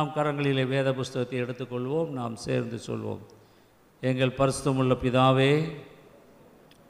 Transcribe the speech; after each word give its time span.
நாம் 0.00 0.12
கரங்களிலே 0.14 0.66
வேத 0.66 0.92
புஸ்தகத்தை 0.92 1.42
எடுத்துக்கொள்வோம் 1.42 2.10
நாம் 2.10 2.36
சேர்ந்து 2.36 2.76
சொல்வோம். 2.86 3.22
எங்கள் 4.02 4.36
பரிசுத்தமுள்ள 4.38 4.94
பிதாவே 5.02 5.52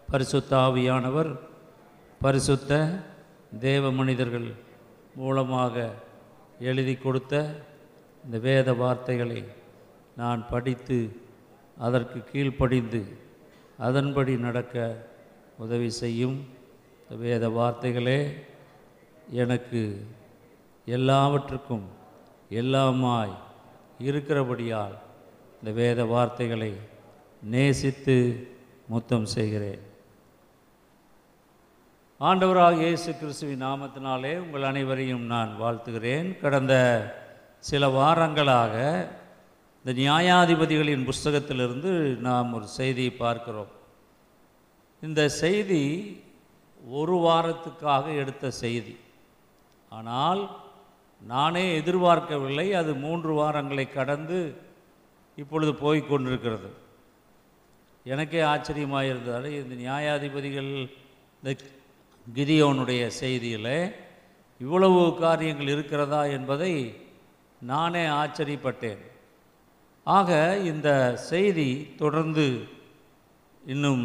பரிசுத்த 0.08 0.56
ஆவியானவர் 0.56 1.30
பரிசுத்த 2.20 2.78
தேவ 3.58 3.90
மனிதர்கள் 3.90 4.46
மூலமாக 5.14 5.74
எழுதி 6.60 6.94
கொடுத்த 6.96 7.34
இந்த 8.24 8.38
வேத 8.38 8.72
வார்த்தைகளை 8.72 9.44
நான் 10.16 10.48
படித்து 10.48 10.98
அதற்கு 11.76 12.20
கீழ்ப்படிந்து 12.32 13.02
அதன்படி 13.78 14.36
நடக்க 14.38 15.06
உதவி 15.58 15.90
செய்யும் 16.02 16.38
இந்த 17.00 17.16
வேத 17.24 17.48
வார்த்தைகளே 17.48 18.20
எனக்கு 19.32 19.82
எல்லாவற்றுக்கும் 20.84 21.86
எல்லாமாய் 22.50 23.34
இருக்கிறபடியால் 23.98 24.94
இந்த 25.58 25.70
வேத 25.70 26.04
வார்த்தைகளை 26.04 26.72
நேசித்து 27.42 28.16
முத்தம் 28.88 29.26
செய்கிறேன். 29.26 29.82
ஆண்டவராக 32.20 32.76
இயேசு 32.76 33.10
கிறிஸ்துவின் 33.18 33.62
நாமத்தினாலே 33.62 34.32
உங்கள் 34.38 34.62
அனைவரையும் 34.62 35.26
நான் 35.26 35.52
வாழ்த்துகிறேன். 35.60 36.38
கடந்த 36.40 36.74
சில 37.58 37.86
வாரங்களாக 37.86 38.74
இந்த 39.82 39.92
நியாயாதிபதிகளின் 40.00 41.08
புஸ்தகத்திலிருந்து 41.10 41.92
நாம் 42.28 42.52
ஒரு 42.52 42.66
செய்தியை 42.66 43.10
பார்க்கிறோம். 43.10 43.70
இந்த 45.02 45.28
செய்தி 45.28 45.84
ஒரு 46.84 47.14
வாரத்துக்காக 47.28 48.04
எடுத்த 48.16 48.50
செய்தி. 48.50 48.96
ஆனால் 49.88 50.42
நானே 51.20 51.64
எதிர்பார்க்கவில்லை 51.80 52.66
அது 52.80 52.90
மூன்று 53.04 53.32
வாரங்களை 53.40 53.86
கடந்து 53.92 54.38
இப்பொழுது 55.36 55.72
போய் 55.74 56.00
கொண்டிருக்கிறது. 56.06 56.70
எனக்கே 58.04 58.40
ஆச்சரியமாக 58.52 59.08
இருந்தது 59.10 59.50
இந்த 59.62 59.74
நியாயாதிபதிகள் 59.84 60.70
இந்த 61.38 61.50
கிதியோனுடைய 62.26 63.02
செய்தியில் 63.20 63.74
இவ்வளவு 64.60 65.00
காரியங்கள் 65.24 65.72
இருக்கிறதா 65.74 66.22
என்பதை 66.36 66.72
நானே 67.60 68.04
ஆச்சரியப்பட்டேன். 68.22 69.02
ஆக 70.06 70.30
இந்த 70.70 71.16
செய்தி 71.30 71.70
தொடர்ந்து 72.02 72.46
இன்னும் 73.66 74.04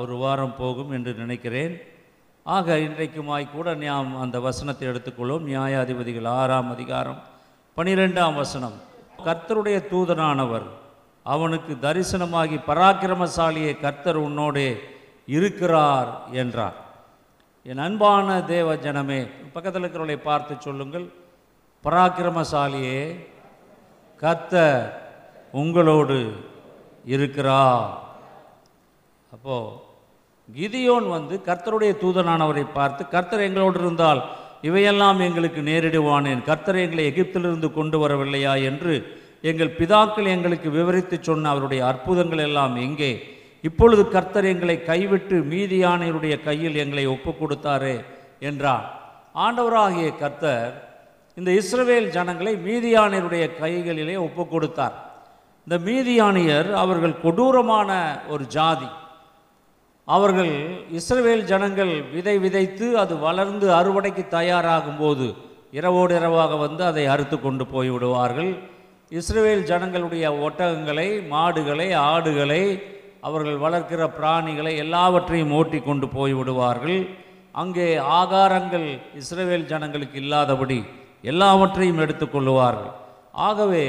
ஒரு 0.00 0.16
வாரம் 0.16 0.56
போகும் 0.56 0.90
என்று 0.96 1.12
நினைக்கிறேன். 1.14 1.74
ஆக 2.44 2.76
இன்றைக்குமாய் 2.76 3.50
கூட 3.50 3.74
நாம் 3.74 4.20
அந்த 4.20 4.40
வசனத்தை 4.40 4.88
எடுத்துக்கொள்வோம். 4.88 5.44
நியாயாதிபதிகள் 5.48 6.28
ஆறாம் 6.28 6.70
அதிகாரம் 6.70 7.18
பனிரெண்டாம் 7.76 8.34
வசனம். 8.34 8.76
கர்த்தருடைய 9.24 9.78
தூதனானவர் 9.90 10.66
அவனுக்கு 11.22 11.72
தரிசனமாகி 11.82 12.58
பராக்கிரமசாலியை 12.66 13.80
கர்த்தர் 13.80 14.18
உன்னோடே 14.18 14.80
இருக்கிறார் 15.26 16.10
என்றார். 16.30 16.78
என் 17.62 17.78
அன்பான 17.78 18.42
தேவ 18.42 18.76
ஜனமே 18.76 19.20
பக்கத்தில் 19.52 19.82
இருக்கிறவளை 19.82 20.16
பார்த்து 20.16 20.56
சொல்லுங்கள். 20.58 21.06
பராக்கிரமசாலியே 21.84 23.28
கர்த்தர் 24.16 25.02
உங்களோடு 25.52 26.18
இருக்கிறார். 27.04 28.02
அப்போது 29.32 29.88
கிதியோன் 30.56 31.08
வந்து 31.08 31.40
கர்த்தருடைய 31.46 31.92
தூதனானவரை 32.02 32.64
பார்த்து 32.74 33.08
கர்த்தர் 33.08 33.40
எங்களோடு 33.40 33.78
இருந்தால் 33.78 34.20
இவையெல்லாம் 34.62 35.20
எங்களுக்கு 35.20 35.60
நேரிடுவானேன். 35.60 36.42
கர்த்தர் 36.42 36.76
எங்களை 36.76 37.04
எகிப்திலிருந்து 37.10 37.72
கொண்டு 37.72 38.08
வரவில்லையா? 38.08 38.62
என்று 38.62 38.94
எங்கள் 39.42 39.76
பிதாக்கள் 39.78 40.26
எங்களுக்கு 40.26 40.70
விவரித்து 40.70 41.18
சொன்ன 41.22 41.48
அவருடைய 41.48 41.86
அற்புதங்கள் 41.86 42.38
எல்லாம் 42.38 42.76
எங்கே? 42.76 43.22
இப்பொழுது 43.62 44.08
கர்த்தர் 44.08 44.44
எங்களை 44.44 44.76
கைவிட்டு 44.82 45.36
மீதியானையருடைய 45.52 46.42
கையில் 46.42 46.74
எங்களை 46.74 47.06
ஒப்பு 47.06 47.32
கொடுத்தாரே 47.32 47.96
என்றார் 48.40 48.86
ஆண்டவராகிய 49.34 50.18
கர்த்தர் 50.18 50.72
இந்த 51.36 51.50
இஸ்ரவேல் 51.60 52.08
ஜனங்களை 52.08 52.54
மீதியானையருடைய 52.54 53.44
கைகளிலே 53.58 54.16
ஒப்பு 54.16 54.46
கொடுத்தார். 54.46 54.96
இந்த 55.66 55.76
மீதியானியர் 55.90 56.72
அவர்கள் 56.72 57.20
கொடூரமான 57.20 58.20
ஒரு 58.28 58.46
ஜாதி. 58.46 58.90
அவர்கள் 60.14 60.52
இஸ்ரவேல் 60.98 61.44
ஜனங்கள் 61.50 61.92
விதை 62.14 62.34
விதைத்து 62.44 62.86
அது 63.02 63.14
வளர்ந்து 63.26 63.66
அறுவடைக்கு 63.78 64.24
தயாராகும் 64.36 65.00
போது 65.00 65.26
இரவோடு 65.78 66.12
இரவாக 66.20 66.56
வந்து 66.64 66.82
அதை 66.90 67.04
அறுத்து 67.14 67.36
கொண்டு 67.40 67.64
போய் 67.72 67.90
விடுவார்கள். 67.94 68.50
இஸ்ரவேல் 69.18 69.64
ஜனங்களுடைய 69.70 70.26
ஒட்டகங்களை 70.46 71.08
மாடுகளை 71.34 71.88
ஆடுகளை 72.12 72.62
அவர்கள் 73.28 73.58
வளர்க்கிற 73.64 74.02
பிராணிகளை 74.18 74.72
எல்லாவற்றையும் 74.84 75.54
ஓட்டி 75.58 75.78
கொண்டு 75.80 76.06
போய் 76.16 76.34
விடுவார்கள். 76.40 76.98
அங்கே 77.62 77.88
ஆகாரங்கள் 78.18 78.88
இஸ்ரவேல் 79.20 79.68
ஜனங்களுக்கு 79.72 80.16
இல்லாதபடி 80.22 80.78
எல்லாவற்றையும் 81.32 82.02
எடுத்துக்கொள்ளுவார்கள் 82.04 82.92
ஆகவே 83.46 83.86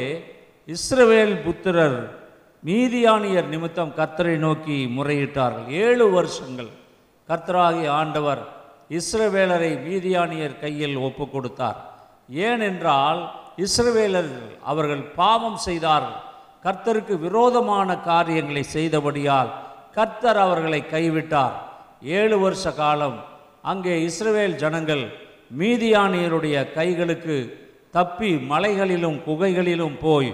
இஸ்ரவேல் 0.68 1.36
புத்திரர் 1.46 2.00
மீதியானியர் 2.64 3.48
நிமித்தம் 3.54 3.94
கர்த்தரை 4.00 4.34
நோக்கி 4.44 4.76
முறையிட்டார்கள். 4.98 5.68
ஏழு 5.84 6.06
வருஷங்கள் 6.16 6.70
கர்த்தராகிய 7.30 7.88
ஆண்டவர் 8.00 8.42
இஸ்ரவேலரை 8.98 9.72
மீதியானியர் 9.86 10.60
கையில் 10.64 10.96
ஒப்பு 11.08 11.26
கொடுத்தார் 11.34 11.80
ஏனென்றால் 12.50 13.22
இஸ்ரவேலர்கள் 13.66 14.52
அவர்கள் 14.72 15.04
பாவம் 15.20 15.60
செய்தார்கள். 15.68 16.20
கர்த்தருக்கு 16.66 17.14
விரோதமான 17.26 17.90
காரியங்களை 18.10 18.64
செய்தபடியால் 18.76 19.52
கர்த்தர் 19.98 20.42
அவர்களை 20.46 20.82
கைவிட்டார். 20.94 21.56
ஏழு 22.20 22.38
வருஷ 22.46 22.66
காலம் 22.82 23.20
அங்கே 23.72 23.94
இஸ்ரவேல் 24.08 24.60
ஜனங்கள் 24.64 25.06
மீதியானியருடைய 25.60 26.58
கைகளுக்கு 26.78 27.38
தப்பி 27.98 28.32
மலைகளிலும் 28.52 29.18
குகைகளிலும் 29.28 29.98
போய் 30.04 30.32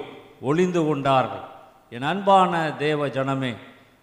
ஒளிந்து 0.49 0.81
கொண்டார்கள். 0.87 1.45
என் 1.91 2.07
அன்பான 2.11 2.53
தேவ 2.83 3.07
ஜனமே 3.15 3.51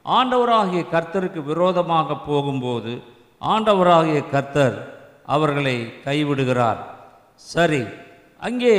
ஆண்டவராகிய 0.04 0.82
கர்த்தருக்கு 0.94 1.40
விரோதமாக 1.50 2.16
போகும்போது 2.28 2.92
ஆண்டவராகிய 3.42 4.20
கர்த்தர் 4.34 4.76
அவர்களை 5.34 5.74
கைவிடுகிறார். 6.06 6.80
சரி 7.42 7.82
அங்கே 8.46 8.76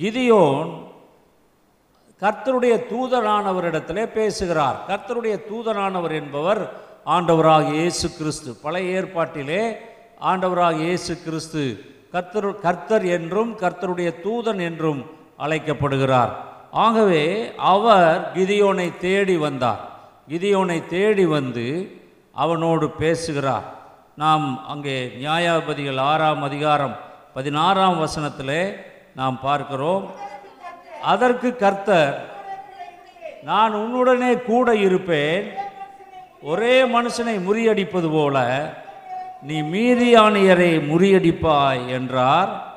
கிதியோன் 0.00 0.70
கர்த்தருடைய 2.22 2.74
தூதனானவரிடத்திலே 2.92 4.04
பேசுகிறார். 4.18 4.78
கர்த்தருடைய 4.90 5.36
தூதனானவர் 5.50 6.14
என்பவர் 6.20 6.62
ஆண்டவராகிய 7.16 7.76
இயேசு 7.82 8.06
கிறிஸ்து 8.18 8.50
பழைய 8.64 8.96
ஏற்பாட்டிலே 8.98 9.62
ஆண்டவராக 10.30 10.82
இயேசு 10.86 11.12
கிறிஸ்து 11.24 11.62
கர்த்தர் 12.12 12.50
கர்த்தர் 12.66 13.06
என்றும் 13.16 13.50
கர்த்தருடைய 13.62 14.10
தூதன் 14.26 14.60
என்றும் 14.68 15.00
அழைக்கப்படுகிறார். 15.44 16.32
ஆகவே 16.70 17.52
அவர் 17.56 18.32
கிதியோனை 18.34 18.98
தேடி 18.98 19.36
வந்தார். 19.36 19.88
கிதியோனை 20.28 20.86
தேடி 20.86 21.26
வந்து 21.26 22.00
அவனோடு 22.32 22.90
பேசுகிறார். 22.90 23.76
நாம் 24.14 24.66
அங்கே 24.66 25.12
நியாயாபதிகள் 25.20 26.00
ஆறாம் 26.00 26.42
அதிகாரம் 26.42 26.96
பதினாறாம் 27.34 27.98
வசனத்தில் 27.98 28.84
நாம் 29.14 29.40
பார்க்கிறோம். 29.40 30.10
அதற்கு 31.02 31.56
கர்த்தர் 31.56 32.30
நான் 33.42 33.74
உன்னுடனே 33.74 34.42
கூட 34.42 34.74
இருப்பேன். 34.74 35.52
ஒரே 36.42 36.82
மனுஷனை 36.82 37.36
முறியடிப்பது 37.48 38.10
போல 38.12 38.36
நீ 39.42 39.62
மீதியானியரை 39.62 40.72
முறியடிப்பாய் 40.90 41.88
என்றார். 41.88 42.67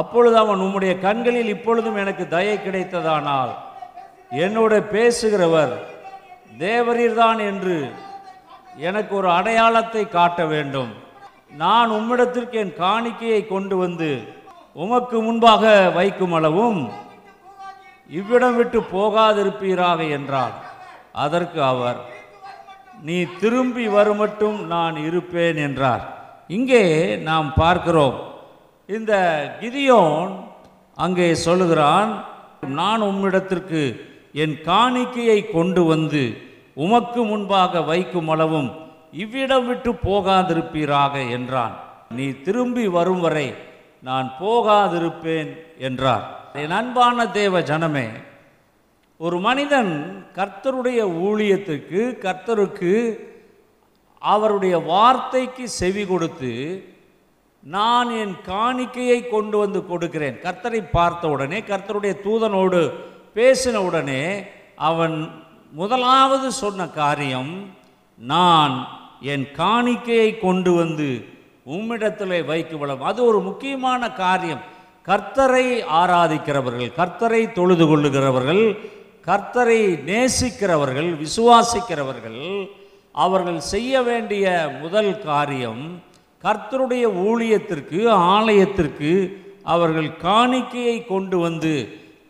அப்பொழுது 0.00 0.36
அவன் 0.42 0.62
உம்முடைய 0.66 0.92
கண்களில் 1.06 1.50
இப்பொழுதும் 1.56 1.98
எனக்கு 2.02 2.24
தயை 2.36 2.56
கிடைத்ததானால் 2.58 3.52
என்னோட 4.44 4.74
பேசுகிறவர் 4.94 5.74
தேவரீர்தான் 6.64 7.40
என்று 7.50 7.76
எனக்கு 8.88 9.12
ஒரு 9.20 9.28
அடையாளத்தை 9.38 10.02
காட்ட 10.08 10.40
வேண்டும். 10.52 10.92
நான் 11.62 11.90
உம்மிடத்திற்கு 11.98 12.56
என் 12.62 12.74
காணிக்கையை 12.84 13.40
கொண்டு 13.46 13.76
வந்து 13.82 14.10
உமக்கு 14.84 15.16
முன்பாக 15.26 15.64
வைக்கும் 15.98 16.34
அளவும் 16.38 16.80
இவ்விடம் 18.18 18.56
விட்டு 18.56 18.78
போகாதிருப்பீராக 18.94 20.00
என்றார். 20.16 20.54
அதற்கு 21.24 21.60
அவர் 21.72 22.00
நீ 23.06 23.18
திரும்பி 23.42 23.84
வருமட்டும் 23.96 24.58
நான் 24.74 24.96
இருப்பேன் 25.08 25.58
என்றார். 25.66 26.04
இங்கே 26.56 26.84
நாம் 27.28 27.48
பார்க்கிறோம். 27.62 28.16
இந்த 28.88 29.12
கிதியோன் 29.60 30.32
அங்கே 30.96 31.28
சொல்லுகிறான் 31.46 32.10
நான் 32.78 33.02
உம்மிடத்திற்கு 33.10 33.82
என் 34.42 34.56
காணிக்கையை 34.66 35.38
கொண்டு 35.50 35.82
வந்து 35.84 36.22
உமக்கு 36.84 37.20
முன்பாக 37.24 37.82
வைக்கும் 37.90 38.28
அளவும் 38.28 38.70
இவ்விடம் 39.22 39.66
விட்டு 39.66 39.90
போகாதிருப்பீராக 40.08 41.14
என்றான். 41.30 41.74
நீ 42.16 42.26
திரும்பி 42.46 42.84
வரும் 42.96 43.20
வரை 43.20 43.48
நான் 44.08 44.28
போகாதிருப்பேன் 44.40 45.50
என்றார். 45.78 46.24
என் 46.62 46.74
அன்பான 46.80 47.26
தேவ 47.40 47.60
ஜனமே 47.60 48.06
ஒரு 49.20 49.36
மனிதன் 49.40 49.92
கர்த்தருடைய 50.36 51.00
ஊழியத்துக்கு 51.26 52.00
கர்த்தருக்கு 52.24 52.94
அவருடைய 54.22 54.74
வார்த்தைக்கு 54.78 55.64
செவி 55.80 56.04
கொடுத்து 56.04 56.52
நான் 57.64 58.08
என் 58.22 58.34
காணிக்கையை 58.48 59.28
கொண்டு 59.28 59.56
வந்து 59.58 59.80
கொடுக்கிறேன். 59.86 60.36
கர்த்தரை 60.46 60.80
பார்த்த 60.90 61.28
உடனே 61.28 61.58
கர்த்தருடைய 61.60 62.14
தூதனோடு 62.24 62.80
பேசின 63.36 63.76
உடனே 63.88 64.22
அவன் 64.88 65.16
முதலாவது 65.72 66.48
சொன்ன 66.52 66.88
காரியம் 67.00 67.52
நான் 68.18 68.74
என் 69.32 69.46
காணிக்கையை 69.56 70.30
கொண்டு 70.38 70.72
வந்து 70.74 71.08
உம்மிடத்தில் 71.76 72.36
வைக்குவளம் 72.50 73.04
அது 73.10 73.20
ஒரு 73.24 73.40
முக்கியமான 73.40 74.12
காரியம். 74.12 74.62
கர்த்தரை 75.08 75.66
ஆராதிக்கிறவர்கள் 76.00 76.90
கர்த்தரை 77.00 77.42
தொழுது 77.52 77.86
கொள்ளுகிறவர்கள் 77.86 78.64
கர்த்தரை 79.28 79.82
நேசிக்கிறவர்கள் 80.10 81.10
விசுவாசிக்கிறவர்கள் 81.22 82.42
அவர்கள் 83.24 83.60
செய்ய 83.72 84.02
வேண்டிய 84.02 84.44
முதல் 84.82 85.12
காரியம் 85.22 85.84
கர்த்தருடைய 86.44 87.04
ஊழியத்திற்கு 87.28 88.00
ஆலயத்திற்கு 88.36 89.12
அவர்கள் 89.74 90.08
காணிக்கையை 90.26 90.96
கொண்டு 91.12 91.36
வந்து 91.38 91.74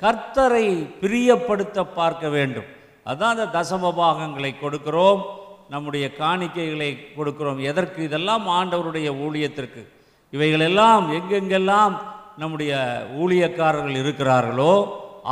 கர்த்தரை 0.02 0.66
பிரியப்படுத்த 1.02 1.78
பார்க்க 1.98 2.28
வேண்டும். 2.36 2.68
அதான் 3.10 3.34
அந்த 3.34 3.46
தசம 3.56 3.92
பாகங்களை 4.00 4.52
கொடுக்கிறோம் 4.62 5.22
நம்முடைய 5.72 6.06
காணிக்கைகளை 6.20 6.90
கொடுக்கிறோம். 7.16 7.60
எதற்கு? 7.70 8.00
இதெல்லாம் 8.08 8.44
ஆண்டவருடைய 8.58 9.08
ஊழியத்திற்கு. 9.24 9.82
இவைகளெல்லாம் 10.32 11.04
எங்கெங்கெல்லாம் 11.18 11.94
நம்முடைய 12.42 12.72
ஊழியக்காரர்கள் 13.22 14.00
இருக்கிறார்களோ 14.02 14.74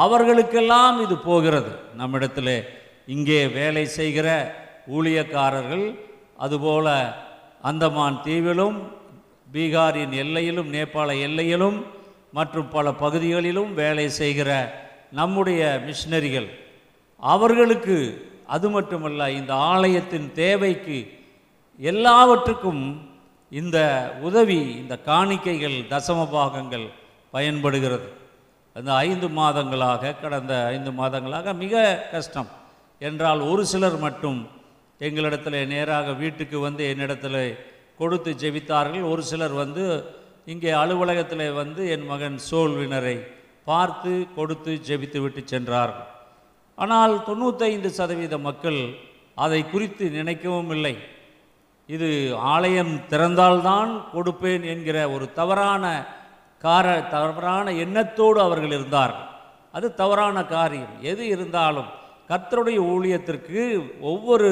அவர்களுக்கெல்லாம் 0.04 0.96
இது 1.04 1.14
போகிறது. 1.30 1.72
நம்மிடத்தில் 2.00 2.54
இங்கே 3.14 3.40
வேலை 3.58 3.84
செய்கிற 3.98 4.28
ஊழியக்காரர்கள் 4.96 5.84
அதுபோல் 6.44 6.90
அந்தமான் 7.62 8.20
தீவிலும் 8.24 8.78
பீகாரின் 9.52 10.12
எல்லையிலும் 10.12 10.72
நேபாள 10.72 11.20
எல்லையிலும் 11.20 11.86
மற்றும் 12.32 12.68
பல 12.68 12.92
பகுதிகளிலும் 12.92 13.74
வேலை 13.74 14.08
செய்கிற 14.08 14.50
நம்முடைய 15.12 15.80
மிஷினரிகள். 15.86 16.48
அவர்களுக்கு 17.16 17.96
அது 18.46 18.70
மட்டுமல்ல 18.70 19.30
இந்த 19.30 19.54
ஆலயத்தின் 19.54 20.32
தேவைக்கு 20.32 20.98
எல்லாவற்றுக்கும் 21.78 23.10
இந்த 23.50 23.78
உதவி 24.20 24.60
இந்த 24.72 24.98
காணிக்கைகள் 25.06 25.78
தசம 25.88 26.30
பாகங்கள் 26.30 26.86
பயன்படுகிறது. 27.30 28.12
அந்த 28.74 28.94
ஐந்து 28.94 29.28
மாதங்களாக 29.28 30.20
கடந்த 30.20 30.66
ஐந்து 30.66 30.90
மாதங்களாக 30.90 31.54
மிக 31.54 32.06
கஷ்டம். 32.12 32.48
என்றால் 32.98 33.40
ஒரு 33.40 33.66
சிலர் 33.66 33.98
மட்டும் 33.98 34.48
எங்களிடத்தில் 35.06 35.70
நேராக 35.74 36.12
வீட்டுக்கு 36.22 36.58
வந்து 36.66 36.82
என்னிடத்தில் 36.92 37.44
கொடுத்து 38.00 38.30
ஜெபித்தார்கள். 38.42 39.04
ஒரு 39.12 39.22
சிலர் 39.30 39.54
வந்து 39.62 39.84
இங்கே 40.52 40.70
அலுவலகத்தில் 40.82 41.46
வந்து 41.60 41.82
என் 41.94 42.06
மகன் 42.10 42.38
சோல்வினரை 42.48 43.16
பார்த்து 43.70 44.12
கொடுத்து 44.36 44.72
ஜெபித்து 44.88 45.18
விட்டு 45.24 45.42
சென்றார்கள். 45.52 46.08
ஆனால் 46.78 47.14
தொண்ணூத்தைந்து 47.28 47.90
சதவீத 47.98 48.34
மக்கள் 48.48 48.80
அதை 49.44 49.60
குறித்து 49.72 50.04
நினைக்கவும் 50.18 50.72
இல்லை. 50.76 50.94
இது 51.88 52.08
ஆலயம் 52.54 52.92
திறந்தால்தான் 53.12 53.92
கொடுப்பேன் 54.14 54.64
என்கிற 54.72 54.96
ஒரு 55.14 55.26
தவறான 55.38 55.84
கார 56.64 56.86
தவறான 57.14 57.66
எண்ணத்தோடு 57.84 58.38
அவர்கள் 58.46 58.74
இருந்தார்கள். 58.76 59.26
அது 59.76 59.86
தவறான 60.00 60.36
காரியம். 60.54 60.94
எது 61.10 61.22
இருந்தாலும் 61.34 61.90
கர்த்தருடைய 62.30 62.78
ஊழியத்திற்கு 62.92 63.62
ஒவ்வொரு 64.12 64.50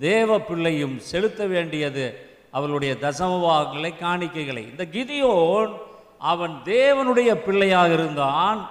தேவ 0.00 0.38
பிள்ளையும் 0.38 0.98
செலுத்த 0.98 1.46
வேண்டியது 1.46 2.28
அவளுடைய 2.50 2.96
தசமவாகங்களை 3.00 3.92
காணிக்கைகளை. 4.02 4.64
இந்த 4.70 4.84
கிதியோன் 4.92 5.72
அவன் 6.18 6.54
தேவனுடைய 6.64 7.34
பிள்ளையாக 7.34 7.92
இருந்தான். 7.92 8.70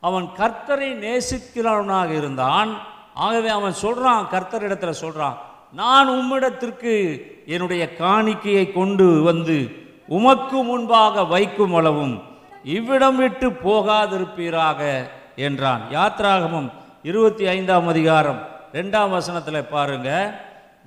அவன் 0.00 0.28
கர்த்தரை 0.36 0.90
நேசிக்கிறவனாக 1.04 2.16
இருந்தான். 2.16 2.78
ஆகவே 3.14 3.48
அவன் 3.48 3.72
சொல்கிறான் 3.72 4.28
கர்த்தரிடத்தில் 4.30 4.90
சொல்கிறான் 4.90 5.40
நான் 5.72 6.08
உம்மிடத்திற்கு 6.08 7.22
என்னுடைய 7.46 7.88
காணிக்கையை 7.98 8.72
கொண்டு 8.72 9.22
வந்து 9.22 9.70
உமக்கு 10.08 10.62
முன்பாக 10.62 11.24
வைக்கும் 11.24 11.74
அளவும் 11.74 12.22
இவ்விடம் 12.64 13.16
விட்டு 13.16 13.50
போகாதிருப்பீராக 13.50 15.10
என்றான். 15.36 15.82
யாத்ராகமும் 15.90 16.70
இருபத்தி 17.02 17.46
ஐந்தாம் 17.46 17.88
அதிகாரம். 17.88 18.51
ரெண்டாம் 18.76 19.10
வசனத்தில் 19.16 19.70
பாருங்க. 19.74 20.10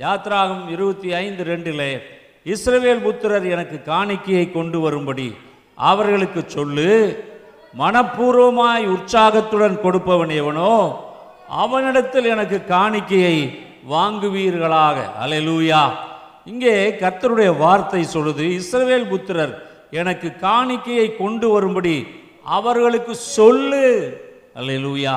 யாத்ராகம் 0.04 0.64
இருபத்தி 0.76 1.10
ஐந்து 1.24 1.42
ரெண்டிலே 1.50 1.92
இஸ்ரவேல் 2.54 3.04
புத்திரர் 3.06 3.46
எனக்கு 3.56 3.78
காணிக்கையை 3.92 4.46
கொண்டு 4.52 4.78
வரும்படி 4.86 5.28
அவர்களுக்கு 5.90 6.42
சொல்லு 6.56 6.90
மனப்பூர்வமாய் 7.82 8.86
உற்சாகத்துடன் 8.96 9.78
கொடுப்பவன் 9.86 10.34
எவனோ 10.42 10.74
அவனிடத்தில் 11.64 12.28
எனக்கு 12.36 12.58
காணிக்கையை 12.74 13.38
வாங்குவீர்களாக. 13.94 14.98
அலையலூயா 15.24 15.81
இங்கே 16.52 16.76
கர்த்தருடைய 17.02 17.52
வார்த்தை 17.64 18.04
சொல்லுது 18.16 18.44
இஸ்ரவேல் 18.60 19.10
புத்திரர் 19.12 19.54
எனக்கு 20.02 20.30
காணிக்கையை 20.48 21.08
கொண்டு 21.24 21.48
வரும்படி 21.56 21.98
அவர்களுக்கு 22.58 23.14
சொல்லு. 23.38 23.86
அலையலூயா 24.60 25.16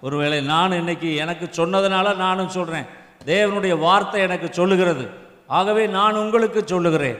ஒருவேளை 0.00 0.40
நான் 0.40 0.72
இன்னைக்கு 0.72 1.14
எனக்கு 1.14 1.46
சொன்னதுனால 1.58 2.16
நானும் 2.16 2.48
சொல்கிறேன் 2.48 2.86
தேவனுடைய 3.26 3.78
வார்த்தை 3.78 4.20
எனக்கு 4.20 4.48
சொல்லுகிறது. 4.52 5.04
ஆகவே 5.46 5.86
நான் 5.86 6.14
உங்களுக்கு 6.14 6.60
சொல்லுகிறேன். 6.66 7.18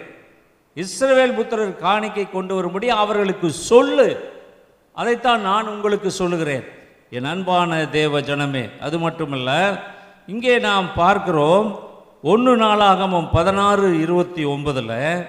இஸ்ரவேல் 0.76 1.34
புத்திரர் 1.34 1.76
காணிக்கை 1.76 2.31
கொண்டு 2.31 2.55
வரும்படி 2.55 2.88
அவர்களுக்கு 2.88 3.50
சொல்லு. 3.53 4.08
அதைத்தான் 4.93 5.41
நான் 5.41 5.69
உங்களுக்கு 5.69 6.10
சொல்லுகிறேன். 6.10 6.64
என் 7.10 7.24
அன்பான 7.24 7.86
தேவ 7.86 8.20
ஜனமே 8.20 8.64
அது 8.81 8.98
மட்டுமல்ல 8.98 9.50
இங்கே 10.26 10.58
நாம் 10.58 10.94
பார்க்கிறோம் 10.94 11.69
ஒன்று 12.22 12.56
நாளாகமும் 12.56 13.29
பதினாறு 13.32 14.00
இருபத்தி 14.00 14.44
ஒன்பதில் 14.44 15.29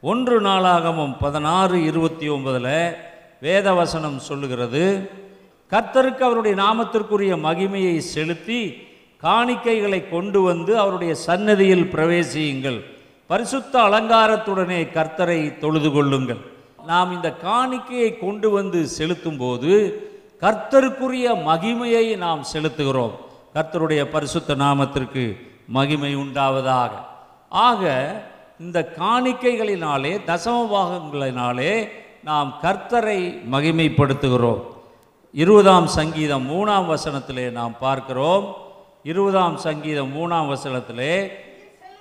ஒன்று 0.00 0.40
நாளாகமும் 0.40 1.14
பதினாறு 1.20 1.84
இருபத்தி 1.84 2.28
ஒன்பதில் 2.28 2.96
வேதவசனம் 3.42 4.16
சொல்லுகிறது. 4.16 5.10
கர்த்தருக்கு 5.70 6.20
அவருடைய 6.20 6.62
நாமத்திற்குரிய 6.62 7.36
மகிமையை 7.46 7.98
செலுத்தி 7.98 8.72
காணிக்கைகளை 9.22 10.10
கொண்டு 10.10 10.42
வந்து 10.42 10.78
அவருடைய 10.78 11.14
சன்னதியில் 11.14 11.90
பிரவேசியுங்கள். 11.92 12.84
பரிசுத்த 13.26 13.78
அலங்காரத்துடனே 13.78 14.80
கர்த்தரை 14.96 15.58
தொழுது 15.58 15.90
கொள்ளுங்கள். 15.90 16.38
நாம் 16.86 17.14
இந்த 17.14 17.36
காணிக்கையை 17.44 18.18
கொண்டு 18.18 18.50
வந்து 18.50 18.86
செலுத்தும் 18.86 19.36
போது 19.36 19.72
கர்த்தருக்குரிய 20.40 21.26
மகிமையை 21.46 22.16
நாம் 22.16 22.44
செலுத்துகிறோம். 22.52 23.10
கர்த்தருடைய 23.54 24.04
பரிசுத்த 24.04 24.54
நாமத்திற்கு 24.54 25.36
மகிமை 25.68 26.16
உண்டாவதாக. 26.16 26.90
ஆக 27.48 27.82
இந்த 28.60 28.92
காணிக்கைகளினாலே 28.98 30.14
தசம 30.26 30.56
பாகங்களினாலே 30.74 31.88
நாம் 32.24 32.58
கர்த்தரை 32.62 33.20
மகிமைப்படுத்துகிறோம். 33.52 34.62
இருபதாம் 35.42 35.86
சங்கீதம் 35.86 36.44
மூணாம் 36.50 36.86
வசனத்திலே 36.92 37.50
நாம் 37.50 37.74
பார்க்கிறோம். 37.78 38.56
இருபதாம் 39.02 39.56
சங்கீதம் 39.56 40.12
மூணாம் 40.16 40.48
வசனத்திலே 40.52 41.30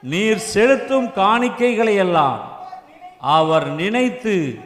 நீர் 0.02 0.38
செலுத்தும் 0.38 1.08
காணிக்கைகளை 1.08 1.96
எல்லாம் 1.96 2.40
அவர் 3.20 3.68
நினைத்து 3.72 4.60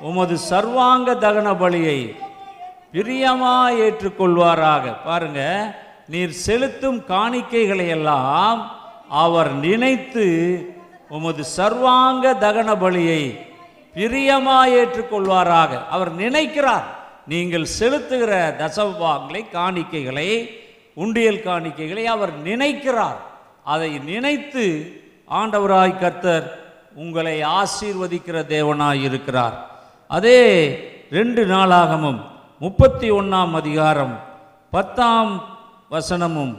உமது 0.00 0.38
சர்வாங்க 0.50 1.18
தகன 1.26 1.52
பலியை 1.62 2.16
பிரியமா 2.92 3.54
ஏற்றுக்கொள்வாராக. 3.84 4.96
பாருங்க 5.04 5.74
நீர் 6.08 6.30
செலுத்தும் 6.30 7.00
காணிக்கைகளை 7.08 7.88
எல்லாம் 7.88 8.70
அவர் 9.08 9.54
நினைத்து 9.54 10.26
உமது 11.08 11.44
சர்வாங்க 11.56 12.36
தகன 12.40 12.70
பலியை 12.84 13.22
பிரியமா 13.94 14.60
ஏற்றுக்கொள்வாராக. 14.80 15.86
அவர் 15.90 16.14
நினைக்கிறார். 16.14 16.95
நீங்கள் 17.32 17.66
செலுத்துகிற 17.78 18.32
தசவாங்களை 18.60 19.42
காணிக்கைகளை 19.56 20.28
உண்டியல் 21.04 21.44
காணிக்கைகளை 21.48 22.04
அவர் 22.14 22.32
நினைக்கிறார். 22.48 23.18
அதை 23.72 23.90
நினைத்து 24.10 24.64
ஆண்டவராய் 25.38 26.00
கர்த்தர் 26.02 26.46
உங்களை 27.02 27.36
ஆசீர்வதிக்கிற 27.60 28.36
தேவனாய் 28.54 29.02
இருக்கிறார். 29.08 29.56
அதே 30.10 30.40
ரெண்டு 31.18 31.42
நாளாகமும் 31.54 32.20
முப்பத்தி 32.64 33.08
ஒன்றாம் 33.18 33.54
அதிகாரம் 33.60 34.14
பத்தாம் 34.72 35.32
வசனமும் 35.94 36.54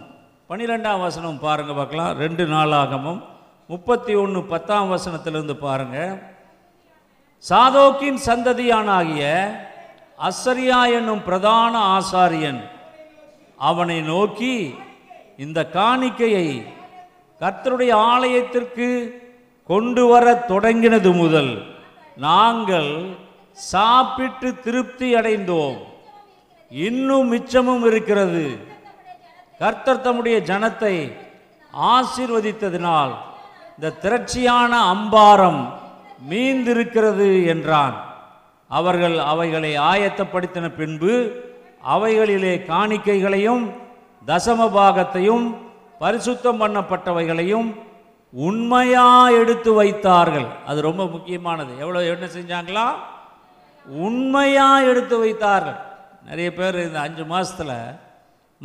பன்னிரெண்டாம் 0.50 1.02
வசனமும் 1.06 1.42
பாருங்கள் 1.48 1.80
பார்க்கலாம். 1.80 2.12
ரெண்டு 2.24 2.44
நாளாகமும் 2.54 3.22
முப்பத்தி 3.70 4.14
ஒன்று 4.24 4.42
பத்தாம் 4.52 4.92
வசனத்திலிருந்து 4.94 5.56
பாருங்கள் 5.66 6.14
சாதோக்கின் 7.46 8.20
சந்ததியானாகிய 8.28 9.24
அசரியா 10.20 10.92
என்னும் 10.98 11.24
பிரதான 11.24 11.74
ஆசாரியன் 11.98 12.62
அவனை 13.58 14.02
நோக்கி 14.02 14.76
இந்த 15.38 15.60
காணிக்கையை 15.74 16.48
கர்த்தருடைய 17.42 17.92
ஆலயத்திற்கு 18.14 18.88
கொண்டு 19.66 20.08
வர 20.08 20.26
தொடங்கினது 20.50 21.12
முதல் 21.16 21.52
நாங்கள் 22.16 22.92
சாப்பிட்டு 23.54 24.50
திருப்தி 24.66 25.16
அடைந்தோம். 25.16 25.78
இன்னும் 26.72 27.32
மிச்சமும் 27.34 27.86
இருக்கிறது. 27.86 28.46
கர்த்தர் 29.60 30.02
தம்முடைய 30.02 30.38
ஜனத்தை 30.40 30.96
ஆசீர்வதித்ததினால் 31.74 33.14
இந்த 33.76 33.96
திரட்சியான 34.04 34.72
அம்பாரம் 34.96 35.62
மீந்திருக்கிறது 36.30 37.46
என்றான். 37.46 37.98
அவர்கள் 38.70 39.18
அவைகளை 39.32 39.78
ஆயத்தப்படுத்தின 39.78 40.68
பின்பு 40.76 41.14
அவைகளிலே 41.96 42.54
காணிக்கைகளையும் 42.72 43.66
தசமபாகத்தையும் 44.28 45.46
பரிசுத்தம் 46.00 46.62
பண்ணப்பட்டவைகளையும் 46.62 47.70
உண்மையா 48.34 49.30
எடுத்து 49.30 49.74
வைத்தார்கள். 49.74 50.48
அது 50.66 50.82
ரொம்ப 50.82 51.06
முக்கியமானது. 51.06 51.72
எவ்வளோ 51.80 52.04
என்ன 52.04 52.26
செஞ்சாங்களா? 52.26 52.88
உண்மையா 53.86 54.82
எடுத்து 54.82 55.20
வைத்தார்கள். 55.20 55.78
நிறைய 56.26 56.54
பேர் 56.54 56.86
இந்த 56.88 57.00
அஞ்சு 57.00 57.26
மாதத்தில் 57.26 57.76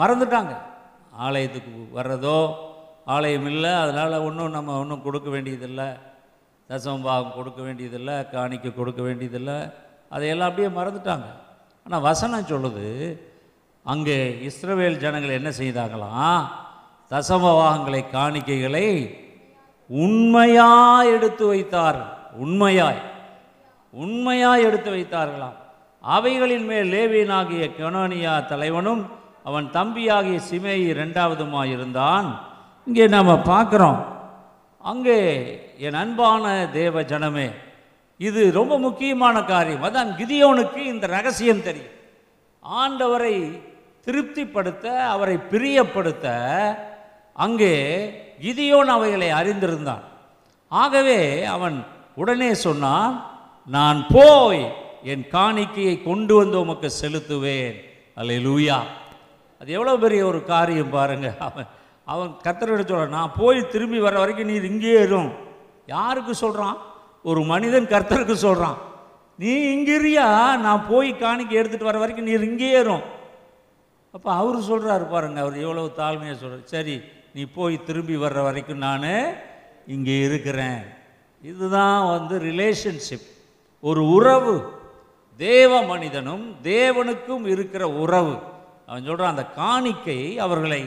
மறந்துட்டாங்க. 0.01 0.55
ஆலயத்துக்கு 1.19 1.73
வர்றதோ 1.99 2.55
ஆலயம் 3.05 3.47
இல்லை 3.47 3.71
அதனால் 3.71 4.25
ஒன்றும் 4.27 4.51
நம்ம 4.51 4.79
ஒன்றும் 4.79 5.03
கொடுக்க 5.03 5.31
வேண்டியதில்லை. 5.31 5.89
தசம்பாகம் 6.71 7.35
கொடுக்க 7.35 7.63
வேண்டியதில்லை 7.63 8.29
காணிக்கை 8.29 8.75
கொடுக்க 8.75 9.03
வேண்டியதில்லை. 9.03 9.57
அதையெல்லாம் 10.15 10.51
அப்படியே 10.51 10.71
மறந்துட்டாங்க. 10.79 11.29
ஆனால் 11.87 12.07
வசனம் 12.09 12.51
சொல்லுது 12.53 12.89
அங்கே 13.93 14.17
இஸ்ரவேல் 14.49 15.01
ஜனங்கள் 15.05 15.39
என்ன 15.39 15.51
செய்தாங்களாம் 15.61 16.43
தசமவாகங்களை 17.13 18.03
காணிக்கைகளை 18.17 18.87
உண்மையாக 19.91 21.11
எடுத்து 21.15 21.45
வைத்தார்கள் 21.53 22.13
உண்மையாய். 22.45 23.01
உண்மையாய் 23.95 24.67
எடுத்து 24.69 24.91
வைத்தார்களாம். 24.97 25.57
அவைகளின் 26.05 26.67
மேல் 26.71 26.89
லேவியனாகிய 26.95 27.65
கெனோனியா 27.79 28.35
தலைவனும் 28.53 29.03
அவன் 29.49 29.67
தம்பியாகிய 29.77 30.39
சிமேயி 30.49 30.89
ரெண்டாவதுமாக 31.01 31.73
இருந்தான் 31.75 32.29
இங்கே 32.87 33.05
நாம் 33.15 33.31
பார்க்குறோம். 33.53 34.01
அங்கே 34.91 35.19
என் 35.87 36.01
அன்பான 36.03 36.45
தேவ 36.79 37.03
ஜனமே 37.13 37.49
இது 38.29 38.43
ரொம்ப 38.59 38.75
முக்கியமான 38.87 39.37
காரியம். 39.53 39.85
அதான் 39.89 40.11
கிதியோனுக்கு 40.21 40.81
இந்த 40.93 41.07
ரகசியம் 41.17 41.67
தெரியும். 41.69 41.95
ஆண்டவரை 42.63 43.37
திருப்திப்படுத்த 44.07 44.87
அவரை 45.15 45.37
பிரியப்படுத்த 45.53 46.27
அங்கே 47.45 47.75
கிதியோன் 48.45 48.91
அவைகளை 48.97 49.29
அறிந்திருந்தான். 49.41 50.05
ஆகவே 50.73 51.21
அவன் 51.55 51.77
உடனே 52.21 52.51
சொன்னான் 52.67 53.13
நான் 53.77 54.01
போய் 54.17 54.63
என் 55.13 55.25
காணிக்கையை 55.37 55.95
கொண்டு 56.09 56.33
வந்து 56.41 56.57
உமக்கு 56.65 56.89
செலுத்துவேன். 57.03 57.77
அல்லேலூயா. 58.21 58.79
அது 59.61 59.71
எவ்வளோ 59.77 59.97
பெரிய 60.05 60.23
ஒரு 60.31 60.41
காரியம் 60.53 60.95
பாருங்க. 60.97 61.29
அவன் 61.49 61.69
அவன் 62.13 62.31
கத்தரிட 62.45 62.81
சொல்கிறான் 62.83 63.17
நான் 63.19 63.37
போய் 63.41 63.59
திரும்பி 63.75 63.99
வர 64.07 64.15
வரைக்கும் 64.23 64.51
நீ 64.51 64.57
இங்கேயே 64.71 65.01
இரும். 65.09 65.31
யாருக்கு 65.95 66.33
சொல்கிறான் 66.45 66.79
ஒரு 67.23 67.41
மனிதன் 67.41 67.87
கர்த்தருக்கு 67.87 68.33
சொல்கிறான் 68.33 68.79
நீ 69.39 69.53
இங்கிறியா 69.75 70.27
நான் 70.61 70.87
போய் 70.89 71.17
காணிக்கை 71.17 71.59
எடுத்துகிட்டு 71.59 71.91
வர 71.91 71.99
வரைக்கும் 71.99 72.27
நீ 72.27 72.33
இங்கேயே 72.33 72.79
இரும் 72.79 73.05
அப்போ 74.11 74.33
அவர் 74.33 74.59
சொல்கிறாரு 74.59 75.05
பாருங்க 75.09 75.41
அவர் 75.41 75.57
எவ்வளவு 75.61 75.93
தாழ்மையாக 75.97 76.37
சொல்கிறார் 76.37 76.73
சரி 76.75 77.01
நீ 77.33 77.45
போய் 77.45 77.85
திரும்பி 77.85 78.17
வர்ற 78.17 78.43
வரைக்கும் 78.43 78.79
நான் 78.79 79.07
இங்கே 79.87 80.19
இருக்கிறேன். 80.19 80.83
இதுதான் 81.43 82.07
வந்து 82.07 82.39
ரிலேஷன்ஷிப் 82.39 83.29
ஒரு 83.81 84.09
உறவு 84.09 84.55
தேவ 85.37 85.83
மனிதனும் 85.83 86.57
தேவனுக்கும் 86.63 87.47
இருக்கிற 87.47 87.89
உறவு. 87.89 88.35
அவன் 88.87 89.05
சொல்கிறான் 89.05 89.31
அந்த 89.31 89.47
காணிக்கை 89.47 90.39
அவர்களை 90.39 90.83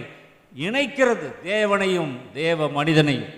இணைக்கிறது 0.57 1.41
தேவனையும் 1.43 2.13
தேவ 2.33 2.69
மனிதனையும். 2.69 3.31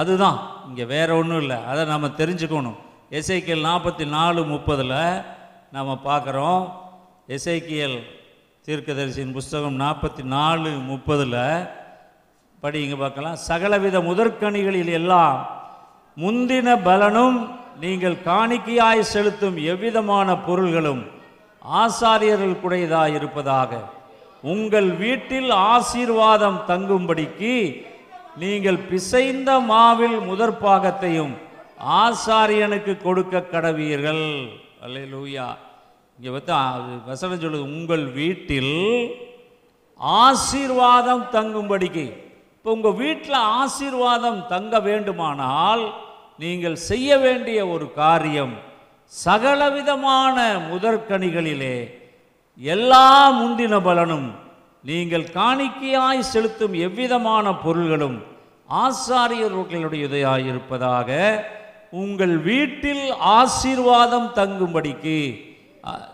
அதுதான். 0.00 0.38
இங்கே 0.68 0.84
வேற 0.94 1.08
ஒன்றும் 1.20 1.42
இல்லை. 1.44 1.58
அதை 1.70 1.82
நம்ம 1.92 2.06
தெரிஞ்சுக்கணும். 2.20 2.78
எஸ்ஐக்கியல் 3.18 3.66
நாற்பத்தி 3.70 4.04
நாலு 4.16 4.40
முப்பதில் 4.52 4.98
நம்ம 5.76 5.90
பார்க்குறோம். 6.08 6.62
எஸ்ஐக்கியல் 7.34 7.98
தீர்க்கதரிசியின் 8.66 9.36
புஸ்தகம் 9.38 9.80
நாற்பத்தி 9.80 10.22
நாலு 10.36 10.70
முப்பதில் 10.90 11.42
படிங்க 12.62 12.94
பார்க்கலாம். 13.02 13.36
சகலவித 13.48 13.96
முதற்கனிகளில் 14.08 14.92
எல்லாம் 15.00 15.36
முந்தின 16.16 16.68
பலனும் 16.88 17.38
நீங்கள் 17.82 18.22
காணிக்கையாய் 18.28 19.10
செலுத்தும் 19.12 19.56
எவ்விதமான 19.72 20.28
பொருள்களும் 20.46 21.02
ஆசாரியர்களுக்குடையதாக 21.82 23.16
இருப்பதாக 23.18 23.70
உங்கள் 24.52 24.88
வீட்டில் 25.02 25.50
ஆசீர்வாதம் 25.72 26.58
தங்கும்படிக்கு 26.70 27.54
நீங்கள் 28.42 28.78
பிசைந்த 28.90 29.50
மாவில் 29.70 30.18
முதற் 30.28 30.58
பாகத்தையும் 30.64 31.34
ஆசாரியனுக்கு 32.02 32.92
கொடுக்க 33.06 33.44
கடவீர்கள். 33.52 34.26
அல்லேலூயா. 34.84 35.46
இங்கே 36.18 36.30
பார்த்தா 36.34 36.58
அது 36.74 36.92
வசனம் 37.10 37.42
சொல்லுது 37.42 37.64
உங்கள் 37.76 38.04
வீட்டில் 38.20 38.76
ஆசீர்வாதம் 40.24 41.24
தங்கும்படிக்கு. 41.36 42.06
இப்போ 42.56 42.70
உங்கள் 42.76 42.98
வீட்டில் 43.02 43.40
ஆசீர்வாதம் 43.60 44.40
தங்க 44.52 44.80
வேண்டுமானால் 44.88 45.84
நீங்கள் 46.42 46.78
செய்ய 46.88 47.18
வேண்டிய 47.24 47.58
ஒரு 47.74 47.86
காரியம் 48.00 48.54
சகலவிதமான 49.12 50.36
முதற்கனிகளிலே 50.70 51.76
எல்லா 52.60 53.06
முந்தின 53.38 53.74
பலனும் 53.86 54.28
நீங்கள் 54.88 55.26
காணிக்கையாய் 55.36 56.28
செலுத்தும் 56.32 56.74
எவ்விதமான 56.86 57.46
பொருள்களும் 57.64 58.16
ஆசாரியர்களுடையதையாய் 58.84 60.46
இருப்பதாக 60.50 61.10
உங்கள் 62.02 62.36
வீட்டில் 62.48 63.04
ஆசீர்வாதம் 63.38 64.28
தங்கும்படிக்கு 64.38 65.18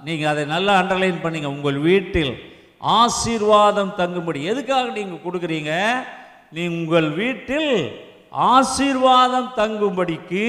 நீங்கள் 0.06 0.30
அதை 0.32 0.44
நல்லா 0.54 0.72
அண்டர்லைன் 0.80 1.22
பண்ணீங்க 1.24 1.50
உங்கள் 1.56 1.78
வீட்டில் 1.88 2.32
ஆசீர்வாதம் 3.00 3.92
தங்கும்படி. 4.00 4.40
எதுக்காக 4.52 4.86
நீங்கள் 4.98 5.24
கொடுக்குறீங்க? 5.26 5.72
நீ 6.56 6.62
உங்கள் 6.78 7.08
வீட்டில் 7.20 7.72
ஆசீர்வாதம் 8.54 9.50
தங்கும்படிக்கு 9.60 10.46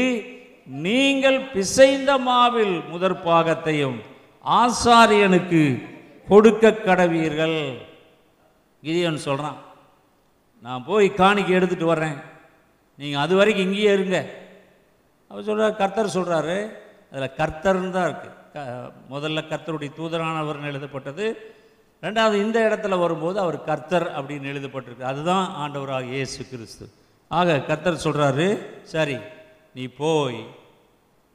நீங்கள் 0.86 1.40
பிசைந்த 1.54 2.12
மாவில் 2.28 2.76
முதற் 2.92 3.22
பாகத்தையும் 3.26 3.98
ஆசாரியனுக்கு 4.46 5.64
கொடுக்க 6.28 6.72
கடவீர்கள். 6.86 7.60
கிதியோன் 8.86 9.26
சொல்கிறான் 9.28 9.60
நான் 10.66 10.88
போய் 10.90 11.08
காணிக்கை 11.22 11.54
எடுத்துகிட்டு 11.58 11.92
வர்றேன். 11.94 12.18
நீங்கள் 13.00 13.24
அது 13.24 13.34
வரைக்கும் 13.40 13.68
இங்கேயே 13.68 13.92
இருங்க. 13.98 14.18
அவர் 15.32 15.48
சொல்கிறார் 15.50 15.80
கர்த்தர் 15.82 16.16
சொல்கிறாரு 16.16 16.58
அதில் 17.12 17.36
கர்த்தர்னு 17.40 17.92
தான் 17.98 18.08
இருக்குது 18.10 18.40
க 18.54 18.66
முதல்ல 19.14 19.42
கர்த்தருடைய 19.52 19.92
தூதரானவர்னு 20.00 20.70
எழுதப்பட்டது. 20.72 21.26
ரெண்டாவது 22.06 22.36
இந்த 22.46 22.58
இடத்துல 22.68 22.98
வரும்போது 23.04 23.38
அவர் 23.44 23.58
கர்த்தர் 23.70 24.08
அப்படின்னு 24.18 24.52
எழுதப்பட்டிருக்கு. 24.54 25.10
அதுதான் 25.12 25.46
ஆண்டவராக 25.64 26.12
இயேசு 26.16 26.40
கிறிஸ்து. 26.52 26.86
ஆக 27.40 27.58
கர்த்தர் 27.70 28.04
சொல்கிறாரு 28.06 28.48
சரி 28.94 29.18
நீ 29.78 29.84
போய் 30.02 30.40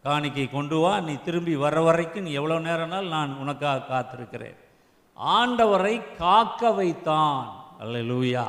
காணிக்கை 0.04 0.46
கொண்டு 0.56 0.76
வா. 0.82 0.92
நீ 1.06 1.14
திரும்பி 1.26 1.54
வர 1.64 1.80
வரைக்கும் 1.88 2.26
நீ 2.26 2.32
எவ்வளோ 2.40 2.58
நேரம்னாலும் 2.68 3.14
நான் 3.16 3.38
உனக்காக 3.44 3.86
காத்திருக்கிறேன். 3.92 4.58
ஆண்டவரை 5.18 6.02
காக்க 6.18 6.70
வைத்தான். 6.70 7.66
அல்லேலூயா. 7.82 8.44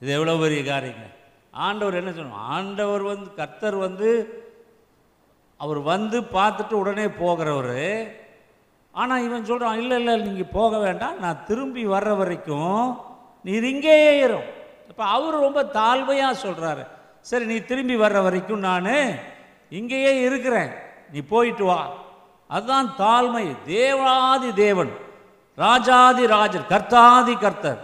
இது 0.00 0.12
எவ்வளோ 0.12 0.36
பெரிய 0.36 0.72
காரியங்க? 0.72 1.06
ஆண்டவர் 1.50 1.94
என்ன 1.94 2.10
சொல்லணும் 2.10 2.46
ஆண்டவர் 2.56 3.02
வந்து 3.02 3.34
கர்த்தர் 3.34 3.76
வந்து 3.76 4.10
அவர் 5.56 5.78
வந்து 5.78 6.20
பார்த்துட்டு 6.20 6.72
உடனே 6.72 7.04
போகிறவர். 7.04 8.12
ஆனால் 8.92 9.22
இவன் 9.22 9.44
சொல்கிறான் 9.44 9.78
இல்லை 9.78 9.98
இல்லை 9.98 10.16
நீங்கள் 10.16 10.52
போக 10.52 10.78
வேண்டாம். 10.78 11.18
நான் 11.18 11.44
திரும்பி 11.44 11.86
வர்ற 11.86 12.16
வரைக்கும் 12.16 13.00
நீ 13.42 13.52
இங்கேயே 13.52 14.20
இரும். 14.20 14.48
இப்போ 14.88 15.04
அவர் 15.04 15.40
ரொம்ப 15.40 15.62
தாழ்மையாக 15.62 16.42
சொல்கிறாரு 16.46 16.86
சரி 17.20 17.44
நீ 17.44 17.58
திரும்பி 17.58 17.96
வர்ற 17.96 18.22
வரைக்கும் 18.22 18.58
நான் 18.58 19.20
இங்கேயே 19.68 20.20
இருக்கிறேன். 20.20 20.72
நீ 21.12 21.20
போயிட்டு 21.20 21.64
வா. 21.64 21.92
அதுதான் 22.48 22.94
தாழ்மை. 22.98 23.56
தேவாதி 23.64 24.52
தேவன். 24.52 24.92
ராஜாதி 25.64 26.24
ராஜர் 26.34 26.70
கர்த்தாதி 26.72 27.34
கர்த்தர். 27.44 27.80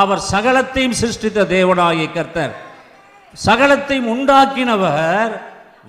அவர் 0.00 0.22
சகலத்தையும் 0.32 0.98
சிருஷ்டித்த 1.00 1.46
தேவனாகிய 1.56 2.06
கர்த்தர். 2.16 2.54
சகலத்தையும் 3.46 4.10
உண்டாக்கினவர் 4.14 5.32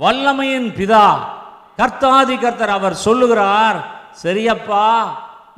வல்லமையின் 0.03 0.69
பிதா. 0.77 1.07
கர்த்தாதி 1.79 2.35
கர்த்தர் 2.43 2.75
அவர் 2.77 2.95
சொல்லுகிறார் 3.07 3.79
சரியப்பா 4.23 4.85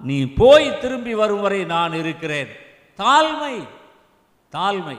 நீ 0.08 0.18
போய் 0.40 0.68
திரும்பி 0.82 1.14
வரும் 1.22 1.44
வரை 1.46 1.62
நான் 1.76 1.94
இருக்கிறேன். 2.02 2.50
தாழ்மை 3.00 3.56
தாழ்மை. 4.54 4.98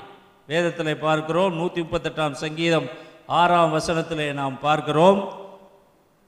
வேதத்தில் 0.50 1.02
பார்க்கிறோம் 1.06 1.52
நூற்றி 1.60 1.80
முப்பத்தெட்டாம் 1.84 2.34
சங்கீதம் 2.44 2.86
ஆறாம் 3.40 3.74
வசனத்திலே 3.76 4.26
நாம் 4.40 4.56
பார்க்கிறோம். 4.66 5.20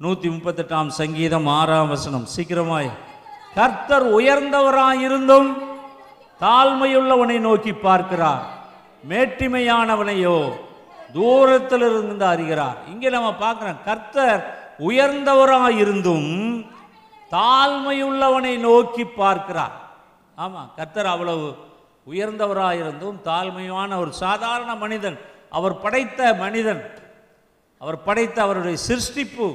நூற்றி 0.00 0.28
முப்பத்தெட்டாம் 0.34 0.90
சங்கீதம் 1.00 1.46
ஆறாம் 1.60 1.90
வசனம். 1.94 2.26
சீக்கிரமாக 2.34 2.90
கர்த்தர் 3.56 4.06
உயர்ந்தவராயிருந்தும் 4.18 5.48
தாழ்மையுள்ளவனை 6.40 7.38
நோக்கி 7.48 7.72
பார்க்கிறார். 7.86 8.44
மேட்டிமையானவனையோ 9.08 10.36
தூரத்தில் 11.16 11.84
இருந்து 11.88 12.24
அறிகிறார். 12.34 12.78
இங்கே 12.92 13.08
நம்ம 13.16 13.30
பார்க்குறோம் 13.44 13.82
கர்த்தர் 13.88 14.42
உயர்ந்தவராயிருந்தும் 14.88 16.30
தாழ்மையுள்ளவனை 17.32 18.54
நோக்கி 18.68 19.04
பார்க்கிறார். 19.04 19.74
ஆமாம் 20.36 20.70
கர்த்தர் 20.78 21.12
அவ்வளவு 21.14 21.46
உயர்ந்தவராயிருந்தும் 22.12 23.18
தாழ்மையான 23.28 23.90
ஒரு 24.02 24.12
சாதாரண 24.24 24.70
மனிதன் 24.84 25.18
அவர் 25.58 25.76
படைத்த 25.84 26.20
மனிதன் 26.44 26.82
அவர் 27.80 27.98
படைத்த 28.02 28.38
அவருடைய 28.42 28.78
சிருஷ்டிப்பு 28.88 29.46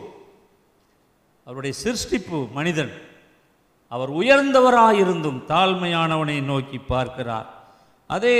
அவருடைய 1.48 1.74
சிருஷ்டிப்பு 1.84 2.40
மனிதன். 2.60 2.92
அவர் 3.92 4.12
உயர்ந்தவராயிருந்தும் 4.22 5.40
தாழ்மையானவனை 5.52 6.38
நோக்கி 6.52 6.78
பார்க்கிறார். 6.94 7.48
அதே 8.10 8.38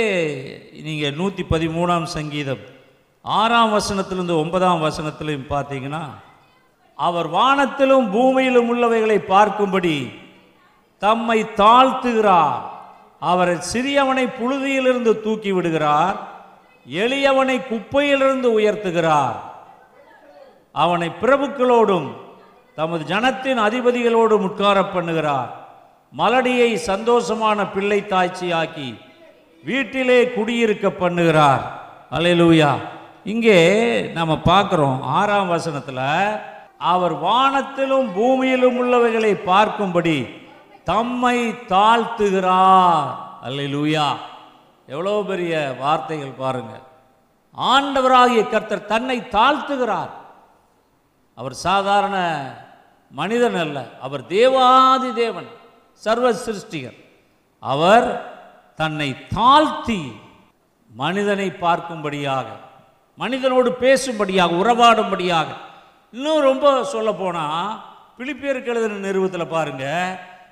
நீங்கள் 0.86 1.16
நூற்றி 1.20 1.42
பதிமூணாம் 1.52 2.06
சங்கீதம் 2.16 2.62
ஆறாம் 3.24 3.72
வசனத்திலிருந்து 3.76 4.34
ஒன்பதாம் 4.42 4.84
வசனத்திலையும் 4.86 5.50
பார்த்தீங்கன்னா 5.54 6.04
அவர் 6.98 7.28
வானத்திலும் 7.36 8.06
பூமியிலும் 8.14 8.70
உள்ளவைகளை 8.72 9.18
பார்க்கும்படி 9.34 9.96
தம்மை 11.02 11.38
தாழ்த்துகிறார். 11.62 12.62
அவர் 13.32 13.52
சிறியவனை 13.72 14.24
புழுதியிலிருந்து 14.38 15.12
தூக்கி 15.26 15.52
விடுகிறார் 15.52 16.16
எளியவனை 16.86 17.56
குப்பையிலிருந்து 17.70 18.48
உயர்த்துகிறார். 18.58 19.38
அவனை 20.84 21.08
பிரபுக்களோடும் 21.22 22.08
தமது 22.78 23.02
ஜனத்தின் 23.12 23.60
அதிபதிகளோடு 23.66 24.34
முட்கார 24.44 24.78
பண்ணுகிறார். 24.94 25.50
மலடியை 26.12 26.70
சந்தோஷமான 26.90 27.58
பிள்ளை 27.74 28.00
தாய்ச்சியாக்கி 28.12 28.88
வீட்டிலே 29.64 30.20
குடியிருக்க 30.36 30.86
பண்ணுகிறார். 31.02 31.64
அலையலூயா 32.16 32.70
இங்கே 33.32 33.58
நம்ம 34.18 34.32
பார்க்குறோம் 34.50 35.00
ஆறாம் 35.18 35.50
வசனத்தில் 35.54 36.04
அவர் 36.92 37.14
வானத்திலும் 37.24 38.08
பூமியிலும் 38.16 38.76
உள்ளவைகளை 38.82 39.32
பார்க்கும்படி 39.50 40.18
தம்மை 40.90 41.38
தாழ்த்துகிறார். 41.72 43.08
அல்லூயா 43.46 44.06
எவ்வளோ 44.92 45.16
பெரிய 45.30 45.52
வார்த்தைகள் 45.82 46.38
பாருங்கள் 46.42 46.84
ஆண்டவராகிய 47.54 48.42
கர்த்தர் 48.54 48.88
தன்னை 48.92 49.18
தாழ்த்துகிறார். 49.36 50.12
அவர் 51.38 51.54
சாதாரண 51.66 52.16
மனிதன் 53.10 53.58
அல்ல 53.64 53.78
அவர் 54.00 54.22
தேவாதி 54.26 55.10
தேவன் 55.22 55.48
சர்வ 56.02 56.26
சிருஷ்டிகர். 56.46 56.98
அவர் 57.62 58.08
தன்னை 58.78 59.08
தாழ்த்தி 59.36 60.00
மனிதனை 60.90 61.48
பார்க்கும்படியாக 61.62 62.46
மனிதனோடு 63.18 63.70
பேசும்படியாக 63.84 64.58
உறவாடும்படியாக. 64.62 65.48
இன்னும் 66.14 66.40
ரொம்ப 66.40 66.66
சொல்ல 66.92 67.10
போனால் 67.12 67.72
பிலிப்பியருக்கு 68.18 68.70
எழுதின 68.72 69.00
நிறுவத்தில் 69.06 69.52
பாருங்க 69.54 69.84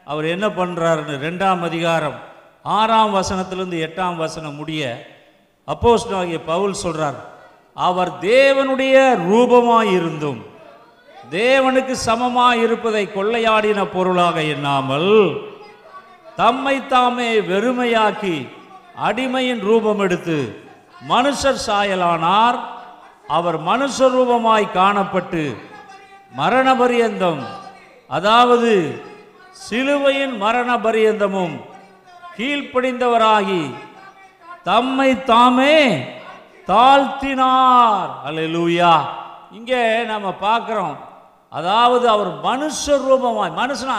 அவர் 0.05 0.27
என்ன 0.35 0.47
பண்ணுறாருன்னு 0.59 1.15
ரெண்டாம் 1.27 1.63
அதிகாரம் 1.69 2.19
ஆறாம் 2.79 3.15
வசனத்திலிருந்து 3.17 3.79
எட்டாம் 3.87 4.17
வசனம் 4.17 4.59
முடிய 4.61 4.83
அப்போஸ்தலனாகிய 5.69 6.39
பவுல் 6.45 6.81
சொல்கிறார் 6.83 7.19
அவர் 7.77 8.11
தேவனுடைய 8.21 8.97
ரூபமாக 9.29 9.93
இருந்தும் 9.97 10.41
தேவனுக்கு 11.31 11.95
சமமாக 12.09 12.63
இருப்பதை 12.65 13.03
கொள்ளையாடின 13.15 13.81
பொருளாக 13.95 14.37
எண்ணாமல் 14.55 15.13
தம்மை 16.41 16.77
தாமே 16.93 17.31
வெறுமையாக்கி 17.51 18.37
அடிமையின் 19.07 19.63
ரூபம் 19.69 20.01
எடுத்து 20.07 20.39
மனுஷர் 21.09 21.61
சாயலானார். 21.67 22.59
அவர் 23.37 23.59
மனுஷ 23.71 23.97
ரூபமாய் 24.17 24.67
காணப்பட்டு 24.79 25.43
மரண 26.41 26.67
பரியந்தம் 26.81 27.43
அதாவது 28.17 28.73
சிலுவையின் 29.65 30.37
மரண 30.45 30.71
பரியந்தமும் 30.87 31.57
கீழ்ப்படிந்தவராகி 32.37 33.63
தம்மை 34.69 35.11
தாமே 35.33 35.77
தாழ்த்தினார். 36.71 38.11
அல்ல 38.27 38.41
லூயா 38.55 38.95
இங்கே 39.59 39.83
நம்ம 40.13 40.29
பார்க்குறோம். 40.47 40.97
அதாவது 41.51 42.09
அவர் 42.09 42.45
மனுஷ 42.45 42.87
ரூபமாய் 42.87 43.53
மனுஷனா 43.57 43.95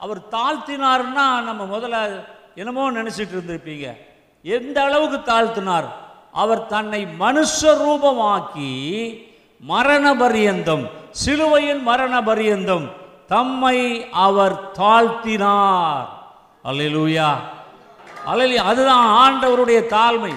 அவர் 0.00 0.18
தாழ்த்தினார்னா 0.18 1.40
நம்ம 1.40 1.76
முதல்ல 1.76 2.24
என்னமோ 2.54 2.90
நினச்சிட்டு 2.90 3.36
இருந்திருப்பீங்க. 3.36 3.96
எந்த 4.42 4.82
அளவுக்கு 4.82 5.32
தாழ்த்தினார்? 5.32 5.84
அவர் 6.32 6.66
தன்னை 6.66 7.06
மனுஷ 7.20 7.44
ரூபமாக்கி 7.62 9.12
மரண 9.60 10.14
பரியந்தம் 10.14 10.90
சிலுவையின் 11.10 11.82
மரண 11.82 12.22
பரியந்தம் 12.22 12.90
தம்மை 13.28 14.08
அவர் 14.10 14.70
தாழ்த்தினார். 14.78 16.06
அல்லேலூயா. 16.64 17.34
அல்லேலூயா. 18.26 18.64
அதுதான் 18.64 19.06
ஆண்டவருடைய 19.06 19.86
தாழ்மை. 19.86 20.34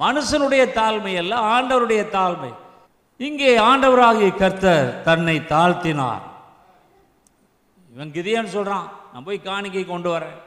மனுஷனுடைய 0.00 0.72
தாழ்மை 0.72 1.18
அல்ல 1.18 1.36
ஆண்டவருடைய 1.36 2.10
தாழ்மை. 2.10 2.54
இங்கே 3.20 3.58
ஆண்டவராகிய 3.58 4.36
கர்த்தர் 4.36 5.02
தன்னை 5.02 5.38
தாழ்த்தினார். 5.38 6.22
இவன் 7.90 8.10
கிதியான்னு 8.10 8.44
சொல்கிறான் 8.44 8.88
நான் 9.12 9.24
போய் 9.24 9.40
காணிக்கை 9.40 9.84
கொண்டு 9.84 10.18
வரேன். 10.18 10.38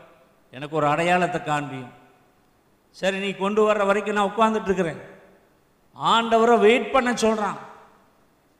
எனக்கு 0.51 0.75
ஒரு 0.75 0.87
அடையாளத்தை 0.87 1.41
காண்பியும். 1.41 1.91
சரி 2.91 3.19
நீ 3.19 3.31
கொண்டு 3.33 3.73
வர்ற 3.73 3.85
வரைக்கும் 3.85 4.15
நான் 4.15 4.33
உட்காந்துட்டுருக்கிறேன் 4.35 5.01
ஆண்டவரை 5.97 6.59
வெயிட் 6.59 6.91
பண்ண 6.91 7.15
சொல்கிறான் 7.15 7.57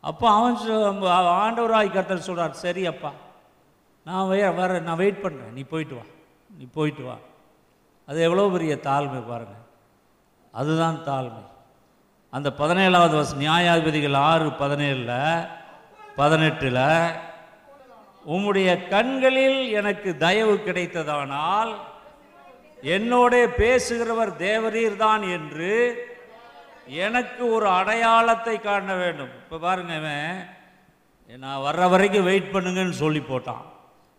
அப்போ 0.04 0.30
அவன் 0.30 0.56
சொ- 0.56 1.08
ஆண்டவராய் 1.43 1.91
கர்த்தர் 1.91 2.19
சொல்கிறார் 2.19 2.52
சரி 2.54 2.86
அப்பா 2.86 3.12
நான் 4.06 4.30
வே 4.30 4.49
வர 4.49 4.80
நான் 4.80 4.97
வெயிட் 4.97 5.23
பண்ணுறேன் 5.23 5.52
நீ 5.52 5.62
போயிட்டு 5.63 5.95
வா. 5.95 6.02
நீ 6.49 6.65
போயிட்டு 6.65 7.04
வா. 7.04 7.15
அது 8.08 8.21
எவ்வளோ 8.21 8.49
பெரிய 8.49 8.76
தாழ்மை 8.76 9.28
பாருங்கள் 9.28 9.63
அதுதான் 10.54 11.04
தாழ்மை. 11.06 11.43
அந்த 12.35 12.49
பதினேழாவது 12.59 13.15
வருஷம் 13.17 13.41
நியாயாதிபதிகள் 13.41 14.15
ஆறு 14.15 14.45
பதினேழில் 14.61 15.49
பதினெட்டில் 16.15 16.79
உம்முடைய 18.27 18.69
கண்களில் 18.89 19.59
எனக்கு 19.79 20.09
தயவு 20.23 20.55
கிடைத்ததானால் 20.55 21.73
என்னோட 22.93 23.33
பேசுகிறவர் 23.59 24.31
தேவரீர்தான் 24.45 25.23
என்று 25.35 25.75
எனக்கு 27.03 27.43
ஒரு 27.51 27.67
அடையாளத்தை 27.67 28.55
காண 28.59 28.95
வேண்டும். 29.03 29.31
இப்போ 29.43 29.57
பாருங்க 29.57 29.93
நான் 31.43 31.63
வர்ற 31.67 31.89
வரைக்கும் 31.89 32.27
வெயிட் 32.31 32.51
பண்ணுங்கன்னு 32.53 33.01
சொல்லி 33.03 33.23
போட்டான். 33.29 33.63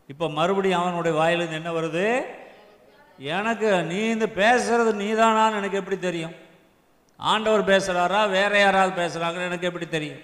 இப்போ 0.07 0.31
மறுபடியும் 0.39 0.81
அவனுடைய 0.81 1.19
வாயிலிருந்து 1.19 1.61
என்ன 1.61 1.71
வருது? 1.81 2.09
எனக்கு 3.35 3.69
நீ 3.91 4.01
இந்த 4.15 4.29
பேசுறது 4.41 4.97
நீதானான்னு 5.05 5.61
எனக்கு 5.61 5.83
எப்படி 5.83 5.99
தெரியும்? 6.09 6.43
ஆண்டவர் 7.21 7.71
பேசுகிறாரா 7.73 8.21
வேற 8.31 8.53
யாராவது 8.59 8.93
பேசுகிறாங்கன்னு 9.01 9.49
எனக்கு 9.51 9.69
எப்படி 9.71 9.87
தெரியும்? 9.89 10.23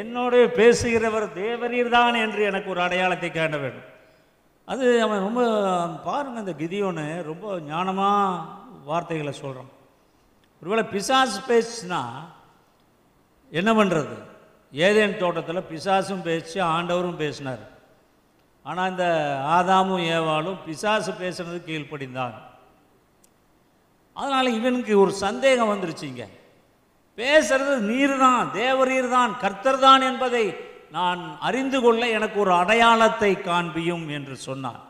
என்னோட 0.00 0.34
பேசுகிறவர் 0.60 1.26
தேவரீர் 1.42 1.88
தான் 1.88 2.20
என்று 2.24 2.40
எனக்கு 2.50 2.68
ஒரு 2.70 2.80
அடையாளத்தை 2.86 3.30
காண 3.30 3.56
வேண்டும். 3.56 3.90
அது 4.68 4.86
அவன் 5.04 5.24
ரொம்ப 5.26 5.42
பாருங்கள் 6.06 6.42
இந்த 6.44 6.54
கிதியோன்னு 6.62 7.06
ரொம்ப 7.30 7.46
ஞானமாக 7.72 8.40
வார்த்தைகளை 8.84 9.32
சொல்கிறான் 9.32 9.70
ஒருவேளை 10.62 10.84
பிசாசு 10.94 11.38
பேசுனா 11.52 12.00
என்ன 13.52 13.70
பண்ணுறது 13.72 14.16
ஏதேன் 14.72 15.18
தோட்டத்தில் 15.18 15.68
பிசாசும் 15.70 16.22
பேசி 16.22 16.58
ஆண்டவரும் 16.60 17.20
பேசினார். 17.24 17.64
ஆனால் 18.64 18.90
இந்த 18.90 19.06
ஆதாமும் 19.56 20.04
ஏவாளும் 20.16 20.58
பிசாசு 20.66 21.12
பேசுனது 21.22 21.58
கீழ்ப்படிந்தாங்க 21.68 22.38
அதனால் 24.16 24.48
இவனுக்கு 24.58 24.92
ஒரு 25.02 25.12
சந்தேகம் 25.24 25.70
வந்துருச்சுங்க. 25.72 26.24
பேசுறது 27.18 27.74
நீர் 27.90 28.14
தான் 28.24 28.42
தேவரீர் 28.60 29.08
தான் 29.16 29.32
கர்த்தர் 29.42 29.84
தான் 29.86 30.02
என்பதை 30.10 30.44
நான் 30.96 31.20
அறிந்து 31.48 31.78
கொள்ள 31.84 32.02
எனக்கு 32.16 32.38
ஒரு 32.44 32.52
அடையாளத்தை 32.62 33.32
காண்பியும் 33.48 34.06
என்று 34.16 34.34
சொன்னான். 34.46 34.80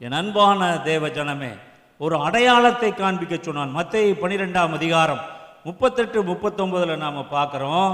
என் 0.00 0.16
அன்பான 0.20 0.60
தேவ 0.90 1.08
ஜனமே 1.18 1.52
ஒரு 2.00 2.16
அடையாளத்தை 2.26 2.90
காண்பிக்க 3.02 3.34
சொன்னான். 3.38 3.74
மத்தேயு 3.78 4.14
பனிரெண்டாம் 4.22 4.74
அதிகாரம் 4.78 5.22
முப்பத்தெட்டு 5.68 6.18
முப்பத்தொன்பதில் 6.30 7.02
நாம் 7.04 7.20
பார்க்குறோம். 7.36 7.92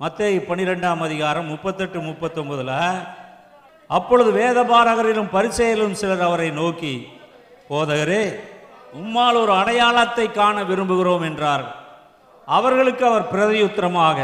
மத்தேயு 0.00 0.38
பனிரெண்டாம் 0.48 1.02
அதிகாரம் 1.08 1.50
முப்பத்தெட்டு 1.52 1.98
முப்பத்தொம்பதில் 2.08 2.76
அப்பொழுது 3.90 4.30
வேதபாரகரிலும் 4.38 5.32
பரிசெயலும் 5.34 5.98
சிலர் 6.00 6.26
அவரை 6.28 6.48
நோக்கி 6.60 6.94
போதகரே 7.70 8.24
உம்மால் 9.00 9.40
ஒரு 9.42 9.52
அடையாளத்தை 9.60 10.26
காண 10.40 10.56
விரும்புகிறோம் 10.70 11.24
என்றார். 11.30 11.64
அவர்களுக்கு 12.56 13.04
அவர் 13.10 13.30
பிரதியுத்தரமாக 13.34 14.18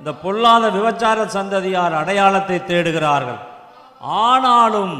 இந்த 0.00 0.12
பொல்லாத 0.24 0.64
விபச்சார 0.76 1.18
சந்ததியார் 1.36 1.94
அடையாளத்தை 2.02 2.58
தேடுகிறார்கள். 2.70 3.40
ஆனாலும் 4.22 4.96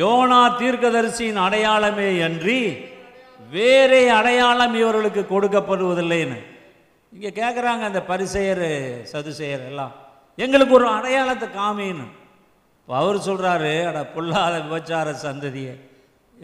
யோனா 0.00 0.40
தீர்க்கதரிசியின் 0.60 1.40
அடையாளமே 1.46 2.08
அன்றி 2.28 2.60
வேறே 3.54 4.02
அடையாளம் 4.18 4.74
இவர்களுக்கு 4.80 5.22
கொடுக்கப்படுவதில்லைன்னு. 5.34 6.40
இங்கே 7.12 7.30
கேட்குறாங்க 7.40 7.82
அந்த 7.90 8.00
பரிசெயர் 8.10 8.66
சதுசெயர் 9.12 9.64
எல்லாம். 9.70 9.94
எங்களுக்கு 10.38 10.74
ஒரு 10.78 10.86
அடையாளத்தை 10.98 11.48
காமின்னு. 11.60 12.06
இப்போ 12.78 12.94
அவர் 13.00 13.26
சொல்கிறாரு 13.28 13.72
அட 13.88 13.98
பொல்லாத 14.14 14.54
விபச்சார 14.66 15.08
சந்ததியை. 15.26 15.74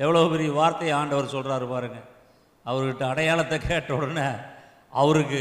எவ்வளோ 0.03 0.21
பெரிய 0.33 0.51
வார்த்தையை 0.59 0.93
ஆண்டவர் 0.99 1.35
சொல்கிறாரு 1.35 1.67
பாருங்கள் 1.73 2.07
அவர்கிட்ட 2.67 3.05
அடையாளத்தை 3.13 3.57
கேட்ட 3.59 3.91
உடனே 3.99 4.29
அவருக்கு 5.01 5.41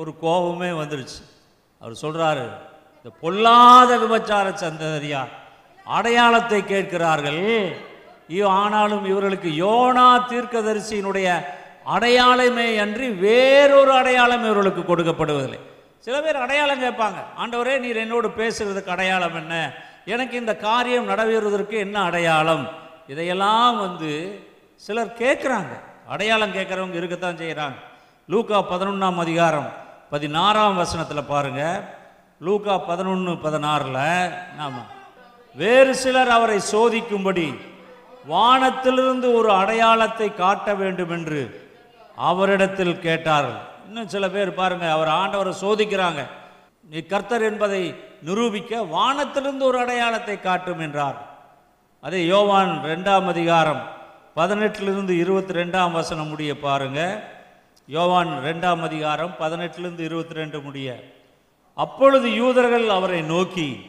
ஒரு 0.00 0.10
கோபமே 0.22 0.70
வந்துருச்சு. 0.80 1.20
அவர் 1.80 2.02
சொல்கிறாரு 2.04 2.44
இந்த 2.98 3.10
பொல்லாத 3.22 3.90
விபச்சார 4.02 4.46
சந்ததியா 4.62 5.22
அடையாளத்தை 5.86 6.60
கேட்கிறார்கள். 6.72 7.42
ஐயோ 8.30 8.46
ஆனாலும் 8.62 9.04
இவர்களுக்கு 9.10 9.50
யோனா 9.64 10.08
தீர்க்கதரிசியினுடைய 10.32 11.28
அடையாளமே 11.96 12.66
அன்றி 12.84 13.06
வேறொரு 13.26 13.92
அடையாளம் 14.00 14.44
இவர்களுக்கு 14.48 14.82
கொடுக்கப்படுவதில்லை. 14.90 15.60
சில 16.06 16.16
பேர் 16.24 16.42
அடையாளம் 16.44 16.82
கேட்பாங்க 16.86 17.20
ஆண்டவரே 17.42 17.76
நீர் 17.84 18.02
என்னோடு 18.04 18.28
பேசுகிறதுக்கு 18.40 18.94
அடையாளம் 18.96 19.38
என்ன? 19.42 19.54
எனக்கு 20.14 20.34
இந்த 20.42 20.52
காரியம் 20.68 21.08
நடைபெறுவதற்கு 21.12 21.76
என்ன 21.86 21.96
அடையாளம்? 22.08 22.66
இதையெல்லாம் 23.12 23.76
வந்து 23.78 24.10
சிலர் 24.86 25.18
கேட்குறாங்க. 25.20 25.72
அடையாளம் 26.12 26.56
கேட்குறவங்க 26.56 26.98
இருக்கத்தான் 27.00 27.40
செய்கிறாங்க 27.42 27.78
லூக்கா 28.28 28.58
பதினொன்றாம் 28.72 29.20
அதிகாரம் 29.24 29.68
பதினாறாம் 30.10 30.76
வசனத்தில் 30.76 31.30
பாருங்கள் 31.30 31.80
லூக்கா 32.40 32.74
பதினொன்று 32.90 33.32
பதினாறில் 33.46 34.02
ஆமாம் 34.64 34.90
வேறு 35.54 35.92
சிலர் 35.94 36.28
அவரை 36.28 36.58
சோதிக்கும்படி 36.72 37.48
வானத்திலிருந்து 38.32 39.28
ஒரு 39.38 39.50
அடையாளத்தை 39.50 40.28
காட்ட 40.34 40.74
வேண்டும் 40.74 41.12
என்று 41.16 41.40
அவரிடத்தில் 42.30 43.02
கேட்டார்கள். 43.06 43.60
இன்னும் 43.86 44.12
சில 44.14 44.24
பேர் 44.30 44.58
பாருங்கள் 44.60 44.94
அவர் 44.96 45.10
ஆண்டவரை 45.20 45.52
சோதிக்கிறாங்க. 45.60 46.22
நீ 46.90 46.98
கர்த்தர் 47.12 47.42
என்பதை 47.42 47.82
நிரூபிக்க 48.28 48.82
வானத்திலிருந்து 48.96 49.64
ஒரு 49.64 49.78
அடையாளத்தை 49.78 50.36
காட்டும் 50.40 50.82
என்றார். 50.86 51.18
அதே 52.02 52.26
யோவான் 52.26 52.84
ரெண்டாம் 52.84 53.26
அதிகாரம் 53.26 53.80
பதினெட்டிலிருந்து 54.36 55.10
இருபத்தி 55.10 55.52
ரெண்டாம் 55.52 55.92
வசனம் 55.92 56.28
முடிய 56.28 56.60
பாருங்க. 56.60 57.22
யோவான் 57.86 58.28
ரெண்டாம் 58.44 58.80
அதிகாரம் 58.80 59.34
பதினெட்டிலிருந்து 59.40 59.98
இருபத்தி 59.98 60.34
ரெண்டு 60.34 60.60
முடிய. 60.60 60.98
அப்பொழுது 61.74 62.34
யூதர்கள் 62.34 62.88
அவரை 62.88 63.22
நோக்கி 63.22 63.86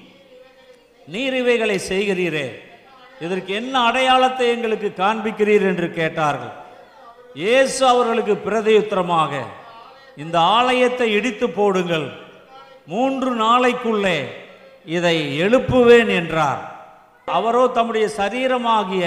நீர் 1.08 1.34
இவைகளை 1.34 1.80
செய்கிறீரே 1.89 2.48
இதற்கு 3.19 3.54
என்ன 3.54 3.80
அடையாளத்தை 3.80 4.50
எங்களுக்கு 4.50 4.93
காண்பிக்கிறீர்? 5.04 5.62
என்று 5.62 5.93
கேட்டார்கள். 5.93 6.56
இயேசு 7.34 7.88
அவர்களுக்கு 7.88 8.36
பிரதியுத்தரமாக 8.50 9.43
இந்த 10.17 10.39
ஆலயத்தை 10.39 11.13
இடித்து 11.13 11.50
போடுங்கள். 11.50 12.10
மூன்று 12.86 13.32
நாளைக்குள்ளே 13.36 14.17
இதை 14.86 15.41
எழுப்புவேன் 15.41 16.08
என்றார். 16.08 16.68
அவரோ 17.38 17.63
தம்முடைய 17.78 18.06
சரீரமாகிய 18.20 19.06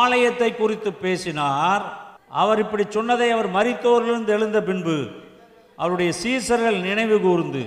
ஆலயத்தை 0.00 0.50
குறித்து 0.60 0.90
பேசினார். 1.04 1.84
அவர் 2.40 2.62
இப்படி 2.64 2.84
சொன்னதை 2.96 3.28
அவர் 3.34 3.48
மறித்தோரிலிருந்து 3.58 4.32
எழுந்த 4.36 4.58
பின்பு 4.68 4.96
அவருடைய 5.80 6.10
சீசர்கள் 6.22 6.78
நினைவு 6.88 7.16
கூர்ந்து 7.26 7.62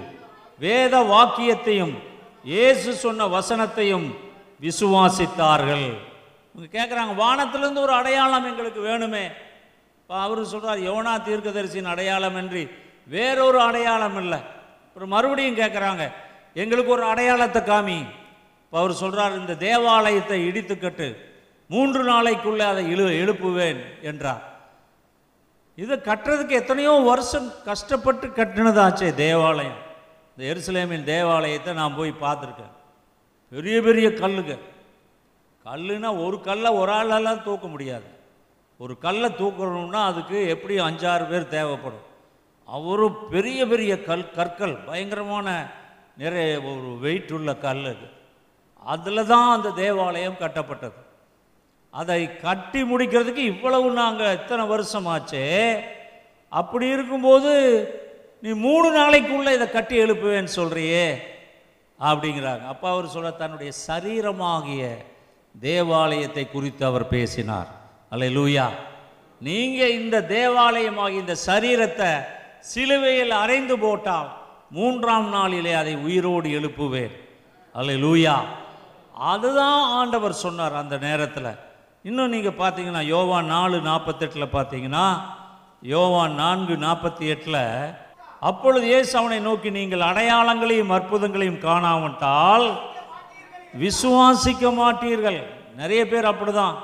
வேத 0.65 0.95
வாக்கியத்தையும் 1.13 1.93
இயேசு 2.53 2.89
சொன்ன 3.03 3.27
வசனத்தையும் 3.35 4.07
விசுவாசித்தார்கள். 4.65 5.87
இவங்க 6.53 6.67
கேட்குறாங்க 6.77 7.13
வானத்திலிருந்து 7.23 7.85
ஒரு 7.85 7.93
அடையாளம் 7.99 8.47
எங்களுக்கு 8.51 8.81
வேணுமே. 8.89 9.25
இப்போ 10.01 10.15
அவர் 10.25 10.41
சொல்கிறார் 10.53 10.85
யோனா 10.89 11.13
தீர்க்கதரிசியின் 11.27 11.91
அடையாளம் 11.93 12.37
என்று 12.41 12.61
வேறொரு 13.13 13.59
அடையாளம் 13.67 14.17
இல்லை. 14.23 14.39
அப்புறம் 14.87 15.13
மறுபடியும் 15.15 15.59
கேட்குறாங்க 15.61 16.03
எங்களுக்கு 16.61 16.91
ஒரு 16.97 17.05
அடையாளத்தை 17.11 17.61
காமி. 17.71 17.99
அவர் 18.71 18.93
சொல்கிறார் 19.01 19.39
இந்த 19.39 19.53
தேவாலயத்தை 19.67 20.37
இடித்துக்கட்டு 20.49 21.07
மூன்று 21.73 22.01
நாளைக்குள்ளே 22.11 22.65
அதை 22.71 22.83
எழு 22.93 23.05
எழுப்புவேன் 23.21 23.81
என்றார். 24.01 24.43
இதை 25.75 25.95
கட்டுறதுக்கு 25.97 26.53
எத்தனையோ 26.61 26.93
வருஷம் 27.11 27.47
கஷ்டப்பட்டு 27.65 28.27
கட்டினதாச்சே 28.27 29.09
தேவாலயம். 29.15 29.79
இந்த 30.31 30.43
எருசலேமின் 30.51 31.03
தேவாலயத்தை 31.03 31.73
நான் 31.73 31.97
போய் 31.99 32.21
பார்த்துருக்கேன். 32.21 32.75
பெரிய 33.49 33.81
பெரிய 33.81 34.07
கல்லுங்க. 34.09 34.55
கல்லுனா 35.65 36.09
ஒரு 36.25 36.37
கல்லை 36.41 36.69
ஒரு 36.81 36.91
ஆளெல்லாம் 36.91 37.43
தூக்க 37.43 37.67
முடியாது. 37.67 38.07
ஒரு 38.77 38.93
கல்லை 38.97 39.29
தூக்கணும்னா 39.41 40.01
அதுக்கு 40.11 40.37
எப்படியும் 40.47 40.87
அஞ்சாறு 40.87 41.25
பேர் 41.29 41.53
தேவைப்படும். 41.57 42.05
அவரும் 42.77 43.17
பெரிய 43.29 43.59
பெரிய 43.67 43.93
கல் 44.03 44.31
கற்கள் 44.37 44.75
பயங்கரமான 44.87 45.47
நிறைய 46.17 46.49
ஒரு 46.71 46.89
வெயிட் 47.05 47.31
உள்ள 47.31 47.55
கல் 47.65 47.85
அது. 47.93 48.07
அதில் 48.85 49.29
தான் 49.31 49.49
அந்த 49.55 49.69
தேவாலயம் 49.83 50.41
கட்டப்பட்டது. 50.43 50.99
அதை 51.93 52.21
கட்டி 52.45 52.81
முடிக்கிறதுக்கு 52.91 53.43
இவ்வளவு 53.53 53.87
நாங்கள் 54.01 54.35
இத்தனை 54.37 54.63
வருஷமாச்சே. 54.73 55.45
அப்படி 56.51 56.85
இருக்கும்போது 56.95 57.51
நீ 58.43 58.51
மூணு 58.67 58.87
நாளைக்குள்ளே 58.99 59.51
இதை 59.57 59.67
கட்டி 59.71 59.95
எழுப்புவேன்னு 60.03 60.57
சொல்கிறியே 60.59 61.05
அப்படிங்கிறாங்க. 61.99 62.63
அப்போ 62.73 62.87
அவர் 62.93 63.13
சொல்ல 63.15 63.31
தன்னுடைய 63.41 63.71
சரீரமாகிய 63.87 64.83
தேவாலயத்தை 65.55 66.45
குறித்து 66.47 66.83
அவர் 66.85 67.05
பேசினார். 67.15 67.69
அல்ல 68.13 68.25
லூயா 68.37 68.67
நீங்கள் 69.41 69.95
இந்த 69.99 70.17
தேவாலயமாகிய 70.37 71.23
இந்த 71.23 71.35
சரீரத்தை 71.49 72.11
சிலுவையில் 72.71 73.33
அரைந்து 73.43 73.75
போட்டால் 73.83 74.29
மூன்றாம் 74.77 75.29
நாளிலே 75.37 75.73
அதை 75.81 75.93
உயிரோடு 76.07 76.49
எழுப்புவேன். 76.59 77.15
அல்ல 77.75 77.91
லூயா 78.05 78.35
அதுதான் 79.15 79.81
ஆண்டவர் 79.99 80.41
சொன்னார் 80.45 80.73
அந்த 80.73 80.97
நேரத்தில். 80.97 81.57
இன்னும் 82.03 82.29
நீங்கள் 82.29 82.59
பார்த்தீங்கன்னா 82.61 83.03
யோவான் 83.05 83.45
நாலு 83.45 83.77
நாற்பத்தெட்டில் 83.81 84.53
பார்த்தீங்கன்னா 84.53 85.05
யோவான் 85.81 86.33
நான்கு 86.33 86.75
நாற்பத்தி 86.75 87.25
எட்டில் 87.33 87.63
அப்பொழுது 88.39 88.85
இயேசு 88.85 89.17
அவனை 89.17 89.39
நோக்கி 89.39 89.69
நீங்கள் 89.69 89.99
அடையாளங்களையும் 89.99 90.93
அற்புதங்களையும் 90.97 91.59
காணாவிட்டால் 91.59 92.65
விசுவாசிக்க 93.83 94.71
மாட்டீர்கள். 94.79 95.39
நிறைய 95.75 96.07
பேர் 96.07 96.31
அப்படிதான். 96.31 96.75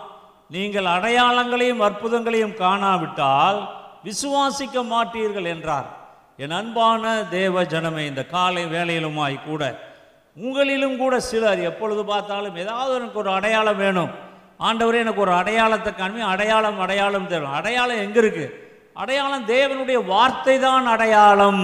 நீங்கள் 0.50 0.86
அடையாளங்களையும் 0.86 1.82
அற்புதங்களையும் 1.88 2.56
காணாவிட்டால் 2.64 3.60
விசுவாசிக்க 4.04 4.84
மாட்டீர்கள் 4.94 5.48
என்றார். 5.54 5.88
என் 6.38 6.52
அன்பான 6.52 7.24
தேவ 7.30 7.64
ஜனமே 7.64 8.06
இந்த 8.08 8.24
காலை 8.26 8.66
வேலையிலுமாய் 8.66 9.38
கூட 9.46 9.64
உங்களிலும் 10.44 10.98
கூட 11.02 11.16
சிலர் 11.28 11.62
எப்பொழுது 11.70 12.02
பார்த்தாலும் 12.12 12.58
ஏதாவது 12.64 12.92
எனக்கு 13.00 13.20
ஒரு 13.24 13.30
அடையாளம் 13.38 13.82
வேணும். 13.84 14.12
ஆண்டவரே 14.68 15.00
எனக்கு 15.06 15.24
ஒரு 15.26 15.34
அடையாளத்தை 15.42 15.92
காண்பி 16.00 16.22
அடையாளம் 16.34 16.80
அடையாளம் 16.86 17.30
தேடும் 17.32 17.58
அடையாளம் 17.60 18.04
எங்கே 18.06 18.20
இருக்குது 18.24 18.54
அடையாளம் 19.02 19.46
தேவனுடைய 19.54 20.00
வார்த்தை 20.14 20.56
தான் 20.68 20.86
அடையாளம். 20.94 21.64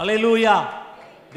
அலையிலூயா 0.00 0.56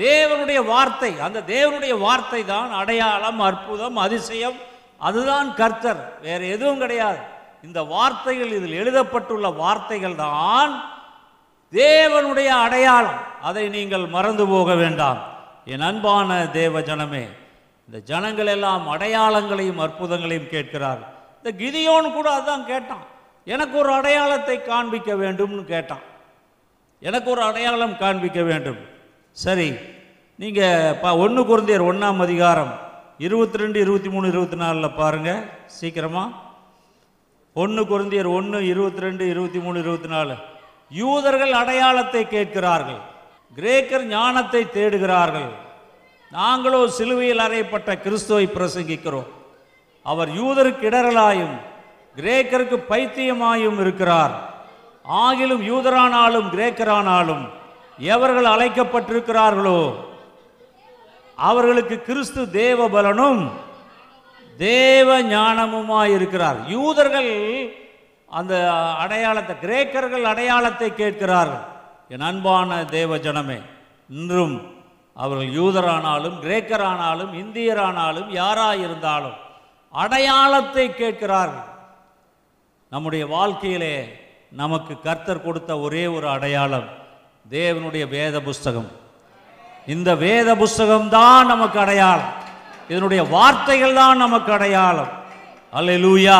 தேவனுடைய 0.03 0.59
வார்த்தை 0.71 1.11
அந்த 1.27 1.43
தேவனுடைய 1.53 1.93
வார்த்தை 2.05 2.41
தான் 2.53 2.71
அடையாளம் 2.81 3.39
அற்புதம் 3.49 3.97
அதிசயம். 4.05 4.57
அதுதான் 5.07 5.49
கர்த்தர். 5.59 6.01
வேறு 6.25 6.45
எதுவும் 6.55 6.81
கிடையாது. 6.83 7.19
இந்த 7.67 7.79
வார்த்தைகள் 7.93 8.51
இதில் 8.57 8.79
எழுதப்பட்டுள்ள 8.81 9.47
வார்த்தைகள் 9.63 10.19
தான் 10.25 10.73
தேவனுடைய 11.73 12.49
அடையாளம். 12.65 13.21
அதை 13.49 13.63
நீங்கள் 13.77 14.05
மறந்து 14.17 14.45
போக 14.53 14.75
வேண்டாம். 14.83 15.21
என் 15.73 15.85
அன்பான 15.89 16.29
தேவ 16.59 16.81
ஜனமே 16.89 17.25
இந்த 17.87 17.97
ஜனங்கள் 18.09 18.49
எல்லாம் 18.55 18.85
அடையாளங்களையும் 18.93 19.81
அற்புதங்களையும் 19.85 20.51
கேட்கிறார் 20.53 21.01
இந்த 21.39 21.51
கிதியோன் 21.61 22.07
கூட 22.17 22.27
அதான் 22.39 22.63
கேட்டான். 22.71 23.03
எனக்கு 23.53 23.75
ஒரு 23.81 23.91
அடையாளத்தை 23.99 24.55
காண்பிக்க 24.71 25.11
வேண்டும்னு 25.23 25.63
கேட்டான். 25.73 26.03
எனக்கு 27.01 27.29
ஒரு 27.33 27.41
அடையாளம் 27.49 27.95
காண்பிக்க 28.03 28.39
வேண்டும். 28.49 28.79
சரி 29.43 29.69
நீங்கள் 30.39 30.95
ப 31.01 31.13
ஒன்று 31.25 31.41
குருந்தியர் 31.49 31.87
ஒன்றாம் 31.91 32.21
அதிகாரம் 32.25 32.73
இருபத்தி 33.25 33.57
ரெண்டு 33.63 33.77
இருபத்தி 33.85 34.09
மூணு 34.13 34.27
இருபத்தி 34.33 34.57
நாலில் 34.61 34.97
பாருங்கள் 35.01 35.43
சீக்கிரமாக 35.77 36.31
ஒன்று 37.63 37.83
குருந்தியர் 37.91 38.29
ஒன்று 38.37 38.59
இருபத்தி 38.71 39.03
ரெண்டு 39.05 39.23
இருபத்தி 39.33 39.59
மூணு 39.65 39.77
இருபத்தி 39.83 40.09
நாலு 40.15 40.35
யூதர்கள் 41.01 41.53
அடையாளத்தை 41.61 42.23
கேட்கிறார்கள். 42.35 43.01
கிரேக்கர் 43.51 44.05
ஞானத்தை 44.15 44.61
தேடுகிறார்கள். 44.77 45.51
நாங்களோ 46.31 46.79
சிலுவையில் 46.97 47.43
அறையப்பட்ட 47.45 47.91
கிறிஸ்துவை 48.05 48.45
பிரசங்கிக்கிறோம். 48.55 49.29
அவர் 50.05 50.29
யூதருக்கு 50.39 50.87
இடரலாயும் 50.89 51.55
கிரேக்கருக்கு 52.17 52.77
பைத்தியமாயும் 52.89 53.79
இருக்கிறார். 53.83 54.35
ஆகிலும் 55.23 55.63
யூதரானாலும் 55.71 56.47
கிரேக்கரானாலும் 56.55 57.45
எவர்கள் 58.13 58.47
அழைக்கப்பட்டிருக்கிறார்களோ 58.53 59.79
அவர்களுக்கு 61.37 61.95
கிறிஸ்து 62.09 62.41
தேவ 62.61 62.87
பலனும் 62.95 63.41
தேவ 64.57 65.21
ஞானமுமாய் 65.21 66.13
இருக்கிறார். 66.17 66.59
யூதர்கள் 66.75 67.31
அந்த 68.39 68.53
அடையாளத்தை 69.03 69.55
கிரேக்கர்கள் 69.63 70.25
அடையாளத்தை 70.33 70.89
கேட்கிறார்கள். 71.01 71.63
என் 72.13 72.25
அன்பான 72.29 72.69
தேவ 72.97 73.17
ஜனமே 73.25 73.59
இன்றும் 74.09 74.55
அவர்கள் 75.15 75.49
யூதரானாலும் 75.59 76.37
கிரேக்கரானாலும் 76.43 77.31
இந்தியரானாலும் 77.43 78.29
யாராயிருந்தாலும் 78.41 79.37
அடையாளத்தை 79.93 80.85
கேட்கிறார்கள். 81.01 81.67
நம்முடைய 82.93 83.23
வாழ்க்கையிலே 83.35 83.95
நமக்கு 84.61 84.93
கர்த்தர் 85.07 85.45
கொடுத்த 85.45 85.71
ஒரே 85.85 86.03
ஒரு 86.15 86.27
அடையாளம் 86.35 86.87
தேவனுடைய 87.49 88.03
வேத 88.15 88.35
புஸ்தகம். 88.47 88.89
இந்த 89.93 90.09
வேத 90.25 90.49
புஸ்தகம் 90.63 91.09
தான் 91.09 91.49
நமக்கு 91.53 91.79
அடையாளம். 91.79 92.33
இதனுடைய 92.91 93.21
வார்த்தைகள் 93.35 93.99
தான் 94.01 94.17
நமக்கு 94.17 94.51
அடையாளம். 94.57 95.11
அல்ல 95.77 95.91
லூயா 96.05 96.39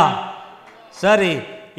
சரி 1.04 1.32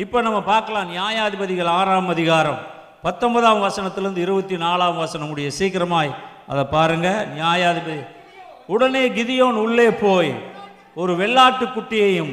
இப்போ 0.05 0.19
நம்ம 0.27 0.41
பார்க்கலாம் 0.53 0.91
நியாயாதிபதிகள் 0.95 1.77
ஆறாம் 1.81 2.09
அதிகாரம். 2.15 2.63
பத்தொன்பதாம் 3.05 3.63
வசனத்திலிருந்து 3.65 4.17
இருபத்தி 4.17 4.57
நாலாம் 4.57 4.97
வசனம் 4.97 5.31
உடைய 5.31 5.49
சீக்கிரமாய் 5.59 6.11
அதை 6.47 6.65
பாருங்க. 6.65 7.09
நியாயாதிபதி 7.37 7.99
உடனே 8.67 9.03
கிதியோன் 9.09 9.59
உள்ளே 9.65 9.89
போய் 9.91 10.31
ஒரு 10.95 11.13
வெள்ளாட்டு 11.17 11.67
குட்டியையும் 11.75 12.33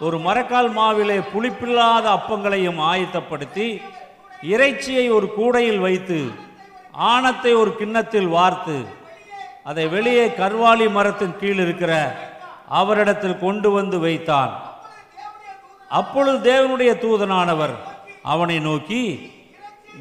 ஒரு 0.00 0.16
மரக்கால் 0.18 0.70
மாவிலே 0.78 1.18
புளிப்பில்லாத 1.32 2.04
அப்பங்களையும் 2.16 2.80
ஆயத்தப்படுத்தி 2.90 3.66
இறைச்சியை 4.52 5.06
ஒரு 5.10 5.28
கூடையில் 5.38 5.80
வைத்து 5.86 6.18
ஆணத்தை 6.92 7.52
ஒரு 7.54 7.70
கிண்ணத்தில் 7.80 8.28
வார்த்து 8.36 8.76
அதை 9.70 9.86
வெளியே 9.88 10.26
கர்வாலி 10.26 10.86
மரத்தின் 10.92 11.38
கீழ் 11.40 11.60
இருக்கிற 11.64 11.92
அவரிடத்தில் 12.80 13.38
கொண்டு 13.38 13.68
வந்து 13.70 13.98
வைத்தான். 13.98 14.52
அப்பொழுது 15.98 16.38
தேவனுடைய 16.52 16.92
தூதனானவர் 17.04 17.74
அவனை 18.22 18.58
நோக்கி 18.58 19.02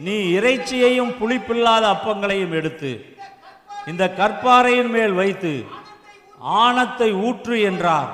நீ 0.06 0.16
இறைச்சியையும் 0.38 1.14
புளிப்பில்லாத 1.20 1.84
அப்பங்களையும் 1.94 2.56
எடுத்து 2.60 2.92
இந்த 3.90 4.04
கற்பாறையின் 4.20 4.92
மேல் 4.96 5.16
வைத்து 5.20 5.54
ஆணத்தை 6.64 7.10
ஊற்று 7.28 7.56
என்றார். 7.70 8.12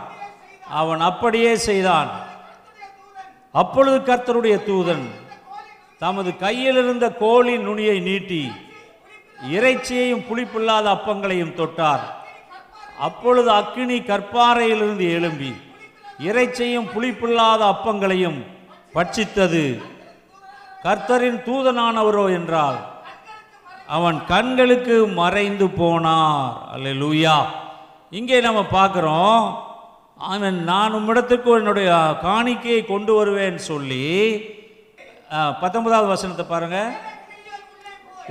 அவன் 0.79 1.01
அப்படியே 1.09 1.53
செய்தான். 1.67 2.11
அப்பொழுது 3.61 3.97
கர்த்தருடைய 4.09 4.57
தூதன் 4.69 5.05
தமது 6.03 6.29
கையில் 6.45 6.79
இருந்த 6.83 7.05
கோலின் 7.23 7.65
நுனியை 7.67 7.97
நீட்டி 8.09 8.43
இறைச்சியையும் 9.55 10.25
புளிப்பில்லாத 10.29 10.85
அப்பங்களையும் 10.95 11.55
தொட்டார். 11.59 12.03
அப்பொழுது 13.07 13.49
அக்கினி 13.59 13.97
கற்பாறையிலிருந்து 14.11 15.05
எழும்பி 15.17 15.51
இறைச்சியும் 16.29 16.91
புளிப்பில்லாத 16.93 17.61
அப்பங்களையும் 17.73 18.39
பட்சித்தது. 18.95 19.63
கர்த்தரின் 20.85 21.39
தூதனானவரோ 21.47 22.25
என்றால் 22.37 22.79
அவன் 23.97 24.17
கண்களுக்கு 24.31 24.95
மறைந்து 25.19 25.65
போனார். 25.81 26.49
அல்ல 26.73 26.89
லூயா 27.01 27.35
இங்கே 28.19 28.37
நம்ம 28.47 28.61
பார்க்குறோம் 28.77 29.43
அவன் 30.31 30.57
நான் 30.71 30.95
உம்மிடத்துக்கு 30.97 31.51
என்னுடைய 31.59 31.89
காணிக்கையை 32.25 32.81
கொண்டு 32.91 33.11
வருவேன் 33.19 33.57
சொல்லி 33.69 34.07
பத்தொன்பதாவது 35.61 36.09
வசனத்தை 36.13 36.45
பாருங்க. 36.47 36.79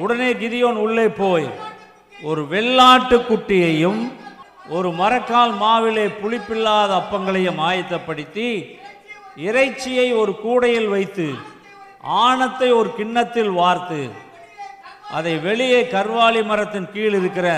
உடனே 0.03 0.29
கிதியோன் 0.43 0.79
உள்ளே 0.85 1.07
போய் 1.23 1.49
ஒரு 2.29 2.43
வெள்ளாட்டு 2.53 3.17
குட்டியையும் 3.31 4.03
ஒரு 4.77 4.89
மரக்கால் 5.01 5.55
மாவிலே 5.63 6.07
புளிப்பில்லாத 6.21 6.91
அப்பங்களையும் 7.01 7.63
ஆயத்தப்படுத்தி 7.69 8.49
இறைச்சியை 9.49 10.07
ஒரு 10.21 10.33
கூடையில் 10.45 10.89
வைத்து 10.95 11.27
ஆணத்தை 12.03 12.73
ஒரு 12.73 12.95
கிண்ணத்தில் 12.95 13.51
வார்த்து 13.51 14.11
அதை 15.11 15.39
வெளியே 15.39 15.83
கர்வாலி 15.83 16.45
மரத்தின் 16.45 16.91
கீழ் 16.93 17.15
இருக்கிற 17.15 17.49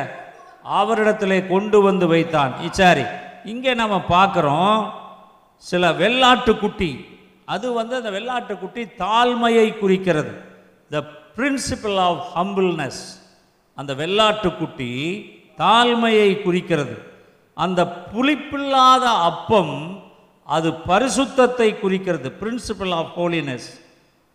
அவரிடத்திலே 0.65 1.49
கொண்டு 1.49 1.81
வந்து 1.83 2.07
வைத்தான். 2.07 2.55
இச்சாரி 2.63 3.07
இங்கே 3.45 3.75
நம்ம 3.75 4.03
பார்க்குறோம் 4.09 4.91
சில 5.57 5.91
வெள்ளாட்டு 5.91 6.59
குட்டி. 6.59 7.07
அது 7.45 7.73
வந்து 7.73 7.97
அந்த 7.97 8.11
வெள்ளாட்டு 8.11 8.59
குட்டி 8.59 8.85
தாழ்மையை 8.85 9.79
குறிக்கிறது. 9.79 10.41
த 10.91 11.03
பிரின்சிபல் 11.37 11.99
ஆஃப் 11.99 12.25
ஹம்பிள்னஸ் 12.35 13.03
அந்த 13.75 13.95
வெள்ளாட்டு 13.95 14.57
குட்டி 14.57 14.91
தாழ்மையை 15.59 16.43
குறிக்கிறது. 16.43 17.13
அந்த 17.55 18.09
புளிப்பில்லாத 18.15 19.05
அப்பம் 19.31 20.03
அது 20.45 20.71
பரிசுத்தத்தை 20.71 21.81
குறிக்கிறது. 21.81 22.33
பிரின்சிபல் 22.41 22.95
ஆஃப் 22.95 23.21
ஹோலினஸ் 23.21 23.83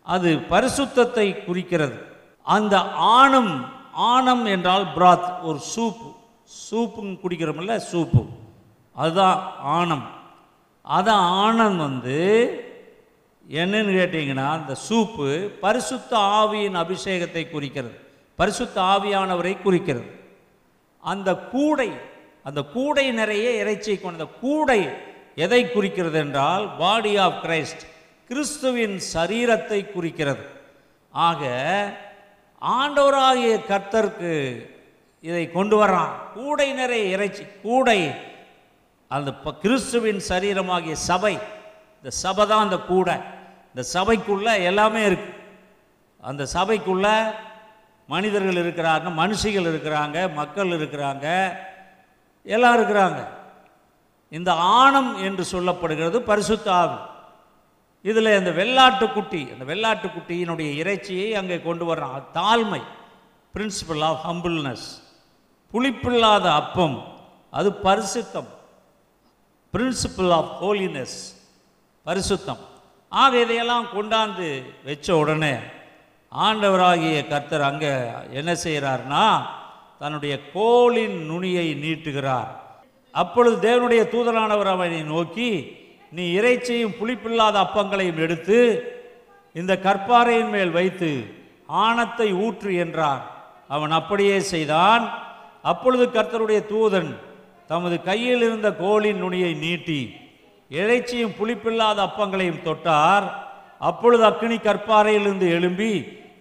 அது 0.02 0.36
பரிசுத்தத்தை 0.36 1.44
குறிக்கிறது. 1.44 2.02
அந்த 2.42 2.80
ஆணம் 2.92 3.72
ஆணம் 3.92 4.44
என்றால் 4.44 4.86
பிராத் 4.96 5.42
ஒரு 5.42 5.60
சூப்பு. 5.76 6.14
சூப்புங்க 6.70 7.18
குடிக்கிறோம்ல 7.24 7.80
சூப்பு. 7.92 8.26
அதுதான் 8.92 9.52
ஆணம். 9.58 10.10
அதான் 10.88 11.22
ஆணம் 11.44 11.76
வந்து 11.76 12.18
என்னன்னு 13.50 13.92
கேட்டிங்கன்னா 13.92 14.50
அந்த 14.50 14.76
சூப்பு 14.88 15.46
பரிசுத்த 15.46 16.16
ஆவியின் 16.16 16.76
அபிஷேகத்தை 16.76 17.50
குறிக்கிறது. 17.50 18.00
பரிசுத்த 18.36 18.80
ஆவியானவரை 18.80 19.62
குறிக்கிறது. 19.62 20.18
அந்த 21.00 21.36
கூடை 21.36 21.90
அந்த 22.44 22.62
கூடை 22.62 23.10
நிறைய 23.10 23.50
இறைச்சி 23.50 23.98
கொண்ட 23.98 24.22
அந்த 24.22 24.38
கூடை 24.40 24.88
எதை 25.34 25.72
குறிக்கிறது 25.72 26.18
என்றால் 26.18 26.76
பாடி 26.76 27.16
ஆஃப் 27.16 27.44
கிரைஸ்ட். 27.44 27.86
கிறிஸ்துவின் 28.30 29.00
சரீரத்தை 29.14 29.92
குறிக்கிறது. 29.92 30.46
ஆக 31.10 31.46
ஆண்டவராகிய 32.62 33.60
கர்த்தருக்கு 33.68 34.62
இதை 35.20 35.50
கொண்டு 35.50 35.86
வர்றான். 35.86 36.08
கூடை 36.34 36.72
நிறைய 36.72 37.04
இறைச்சி 37.04 37.46
கூடை. 37.62 38.10
அந்த 39.08 39.34
ப- 39.34 39.54
கிறிஸ்துவின் 39.54 40.20
சரீரமாகிய 40.28 40.92
சபை 40.92 41.38
இந்த 41.96 42.10
சபை 42.10 42.46
தான் 42.46 42.62
அந்த 42.62 42.76
கூடை. 42.76 43.14
இந்த 43.74 43.88
சபைக்குள்ளே 43.94 44.64
எல்லாமே 44.64 45.06
இருக்கு. 45.06 45.34
அந்த 46.20 46.46
சபைக்குள்ள 46.54 47.34
மனிதர்கள் 48.06 48.66
இருக்கிறாங்க 48.66 49.12
மனுஷிகள் 49.16 49.72
இருக்கிறாங்க 49.72 50.32
மக்கள் 50.32 50.66
இருக்கிறாங்க 50.66 51.56
எல்லாம் 52.44 52.76
இருக்கிறாங்க. 52.76 53.26
இந்த 54.30 54.52
ஆணம் 54.52 55.16
என்று 55.16 55.46
சொல்லப்படுகிறது 55.52 56.18
பரிசுத்த 56.18 56.72
ஆவி. 56.72 57.08
இதில் 58.04 58.36
இந்த 58.38 58.50
வெள்ளாட்டு 58.50 59.06
குட்டி 59.12 59.42
அந்த 59.52 59.64
வெள்ளாட்டு 59.72 60.08
குட்டியினுடைய 60.16 60.70
இறைச்சியை 60.82 61.34
அங்கே 61.40 61.58
கொண்டு 61.60 61.84
வர்றான் 61.90 62.22
தாழ்மை 62.38 62.82
பிரின்சிபல் 63.54 64.04
ஆஃப் 64.10 64.22
ஹம்பிள்னஸ் 64.28 64.86
புளிப்பில்லாத 65.72 66.46
அப்பம் 66.60 66.96
அது 67.58 67.68
பரிசுத்தம். 67.84 68.48
பிரின்சிபல் 69.74 70.32
ஆஃப் 70.38 70.52
ஹோலினஸ் 70.60 71.18
பரிசுத்தம். 72.06 72.62
ஆக 73.08 73.32
இதையெல்லாம் 73.40 73.86
கொண்டாந்து 73.94 74.48
வச்ச 74.84 75.16
உடனே 75.16 75.54
ஆண்டவராகிய 76.32 77.28
கர்த்தர் 77.28 77.68
அங்கே 77.70 77.92
என்ன 78.40 78.50
செய்கிறார்னா 78.64 79.24
தன்னுடைய 79.98 80.34
கோலின் 80.52 81.16
நுனியை 81.30 81.66
நீட்டுகிறார். 81.84 82.50
அப்பொழுது 83.14 83.56
தேவனுடைய 83.68 84.02
தூதரானவர் 84.14 84.70
அவனை 84.74 85.02
நோக்கி 85.02 85.50
நீ 86.12 86.24
இறைச்சியும் 86.32 86.94
புளிப்பில்லாத 87.00 87.56
அப்பங்களையும் 87.64 88.22
எடுத்து 88.24 88.58
இந்த 89.52 89.72
கற்பாறையின் 89.84 90.50
மேல் 90.50 90.70
வைத்து 90.70 91.10
ஆணத்தை 91.66 92.32
ஊற்று 92.32 92.74
என்றார். 92.74 93.22
அவன் 93.68 93.90
அப்படியே 93.90 94.40
செய்தான். 94.40 95.04
அப்பொழுது 95.62 96.04
கர்த்தருடைய 96.06 96.60
தூதன் 96.72 97.10
தமது 97.66 98.02
கையில் 98.02 98.42
இருந்த 98.42 98.68
கோலின் 98.72 99.20
நுனியை 99.22 99.52
நீட்டி 99.54 100.00
இறைச்சியும் 100.68 101.36
புளிப்பில்லாத 101.40 101.98
அப்பங்களையும் 102.06 102.64
தொட்டார். 102.64 103.26
அப்பொழுது 103.78 104.24
அக்னி 104.30 104.58
கற்பாறையிலிருந்து 104.60 105.48
எழும்பி 105.56 105.92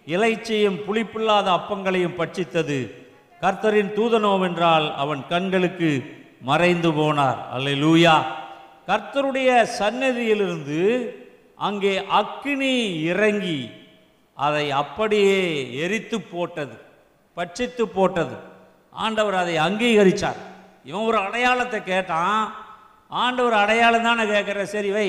இறைச்சியும் 0.06 0.80
புளிப்பில்லாத 0.88 1.48
அப்பங்களையும் 1.58 2.18
பட்சித்தது. 2.18 2.80
கர்த்தரின் 3.42 3.92
தூதனோவென்றால் 3.98 4.96
அவன் 4.96 5.22
கண்களுக்கு 5.30 5.90
மறைந்து 6.42 6.92
போனார். 6.92 7.40
அல்லேலூயா. 7.56 8.16
கர்த்தருடைய 8.90 9.50
சன்னதியிலிருந்து 9.80 10.82
அங்கே 11.68 11.94
அக்கினி 12.20 12.76
இறங்கி 13.12 13.60
அதை 14.38 14.66
அப்படியே 14.82 15.40
எரித்து 15.84 16.18
போட்டது 16.34 16.76
பட்சித்து 17.38 17.84
போட்டது. 17.98 18.36
ஆண்டவர் 19.04 19.38
அதை 19.42 19.56
அங்கீகரித்தார் 19.66 20.40
இவன் 20.90 21.08
ஒரு 21.10 21.18
அடையாளத்தை 21.26 21.80
கேட்டான். 21.84 22.42
ஆண்டவர் 23.24 23.56
அடையாளம் 23.64 24.08
தானே 24.08 24.24
கேட்குற? 24.32 24.64
சரி 24.74 24.90
வை 24.96 25.08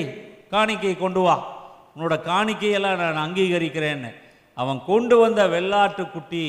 காணிக்கை 0.53 0.93
கொண்டு 0.97 1.21
வா. 1.25 1.35
உன்னோட 1.93 2.15
காணிக்கையெல்லாம் 2.29 3.01
நான் 3.01 3.23
அங்கீகரிக்கிறேன்னு. 3.25 4.11
அவன் 4.57 4.79
கொண்டு 4.91 5.15
வந்த 5.23 5.41
வெள்ளாட்டு 5.55 6.03
குட்டி 6.11 6.45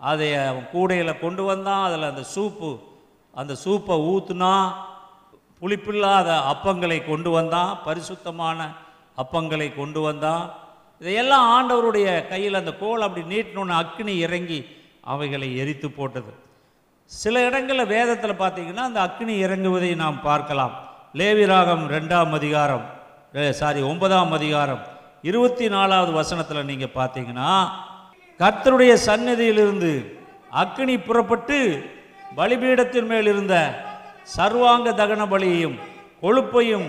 அதை 0.00 0.28
அவன் 0.50 0.68
கூடையில் 0.74 1.20
கொண்டு 1.24 1.42
வந்தான். 1.50 1.84
அதில் 1.88 2.10
அந்த 2.12 2.24
சூப்பு 2.34 2.70
அந்த 3.34 3.52
சூப்பை 3.64 3.96
ஊற்றுனா 4.12 4.54
புளிப்பில்லாத 5.62 6.28
அப்பங்களை 6.52 6.98
கொண்டு 7.04 7.30
வந்தான் 7.36 7.72
பரிசுத்தமான 7.86 8.60
அப்பங்களை 9.22 9.68
கொண்டு 9.74 10.00
வந்தான் 10.06 10.44
இதையெல்லாம் 11.00 11.46
ஆண்டவருடைய 11.56 12.06
கையில் 12.30 12.60
அந்த 12.60 12.72
கோல் 12.82 13.04
அப்படி 13.06 13.22
நீட்டினோன்னு 13.32 13.74
அக்னி 13.82 14.14
இறங்கி 14.26 14.60
அவைகளை 15.12 15.48
எரித்து 15.62 15.88
போட்டது. 15.90 16.32
சில 17.10 17.34
இடங்களில் 17.48 17.92
வேதத்தில் 17.94 18.40
பார்த்தீங்கன்னா 18.42 18.84
அந்த 18.88 19.00
அக்னி 19.08 19.34
இறங்குவதை 19.44 19.90
நாம் 20.04 20.18
பார்க்கலாம். 20.28 20.74
லேவிராகம் 21.18 21.84
ரெண்டாம் 21.96 22.34
அதிகாரம் 22.38 22.86
சாரி 23.60 23.80
ஒன்பதாம் 23.90 24.32
அதிகாரம் 24.38 24.82
இருபத்தி 25.30 25.66
நாலாவது 25.76 26.12
வசனத்தில் 26.20 26.68
நீங்கள் 26.70 26.96
பார்த்தீங்கன்னா 26.98 27.50
கர்த்தருடைய 28.40 28.92
சந்நிதியிலிருந்து 29.08 29.92
அக்னி 30.62 30.94
புறப்பட்டு 31.08 31.58
பலிபீடத்தின் 32.38 33.08
மேல் 33.12 33.28
இருந்த 33.32 33.56
சர்வாங்க 34.22 34.90
தகன 34.90 35.22
பலியையும் 35.26 35.78
கொழுப்பையும் 36.22 36.88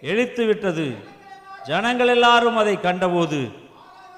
எழித்து 0.00 0.46
விட்டது. 0.46 0.96
ஜனங்கள் 1.64 2.08
எல்லாரும் 2.08 2.56
அதை 2.56 2.80
கண்டபோது 2.80 3.52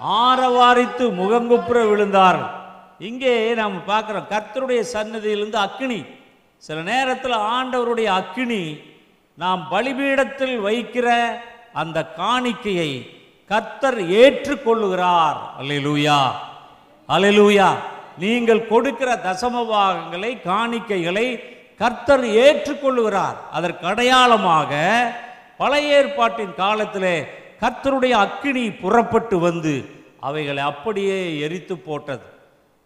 ஆரவாரித்து 0.00 1.04
முகங்குப்புற 1.20 1.88
விழுந்தார். 1.88 2.60
இங்கே 2.98 3.54
நாம் 3.54 3.76
பார்க்குறோம் 3.86 4.30
கர்த்தருடைய 4.30 4.84
சன்னதியிலிருந்து 4.92 5.56
அக்கினி. 5.56 6.04
சில 6.56 6.82
நேரத்தில் 6.82 7.32
ஆண்டவருடைய 7.32 8.04
அக்கினி 8.04 8.78
நாம் 9.34 9.66
பலிபீடத்தில் 9.70 10.56
வைக்கிற 10.64 11.08
அந்த 11.72 12.12
காணிக்கையை 12.16 13.08
கர்த்தர் 13.48 14.00
ஏற்றுக்கொள்ளுகிறார். 14.02 15.36
அல்லேலூயா. 15.58 16.20
அல்லேலூயா. 17.08 17.72
நீங்கள் 18.18 18.68
கொடுக்கிற 18.68 19.20
தசம 19.24 19.66
பாகங்களை 19.68 20.38
காணிக்கைகளை 20.44 21.42
கர்த்தர் 21.82 22.24
ஏற்றுக்கொள்ளுகிறார். 22.44 23.38
அதற்கு 23.56 23.84
அடையாளமாக 23.92 24.72
பழைய 25.60 25.96
ஏற்பாட்டின் 25.98 26.54
காலத்திலே 26.62 27.16
கர்த்தருடைய 27.62 28.14
அக்கினி 28.26 28.64
புறப்பட்டு 28.82 29.36
வந்து 29.48 29.74
அவைகளை 30.28 30.62
அப்படியே 30.70 31.18
எரித்து 31.44 31.74
போட்டது. 31.88 32.26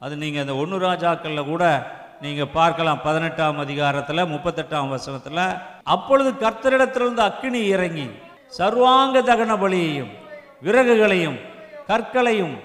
அது 0.00 0.14
நீங்கள் 0.22 0.42
அந்த 0.44 0.54
ஒன்று 0.62 0.76
ராஜாக்களில் 0.88 1.50
கூட 1.52 1.64
நீங்கள் 2.24 2.54
பார்க்கலாம். 2.58 3.00
பதினெட்டாம் 3.06 3.58
அதிகாரத்தில் 3.64 4.30
முப்பத்தெட்டாம் 4.32 4.92
வசனத்தில் 4.94 5.42
அப்பொழுது 5.94 6.30
கர்த்தரிடத்திலிருந்து 6.44 7.22
அக்கினி 7.28 7.60
இறங்கி 7.74 8.06
சர்வாங்க 8.58 9.16
தகன 9.30 9.52
பலியையும் 9.62 10.12
விறகுகளையும் 10.66 11.38
கற்களையும் 11.90 12.56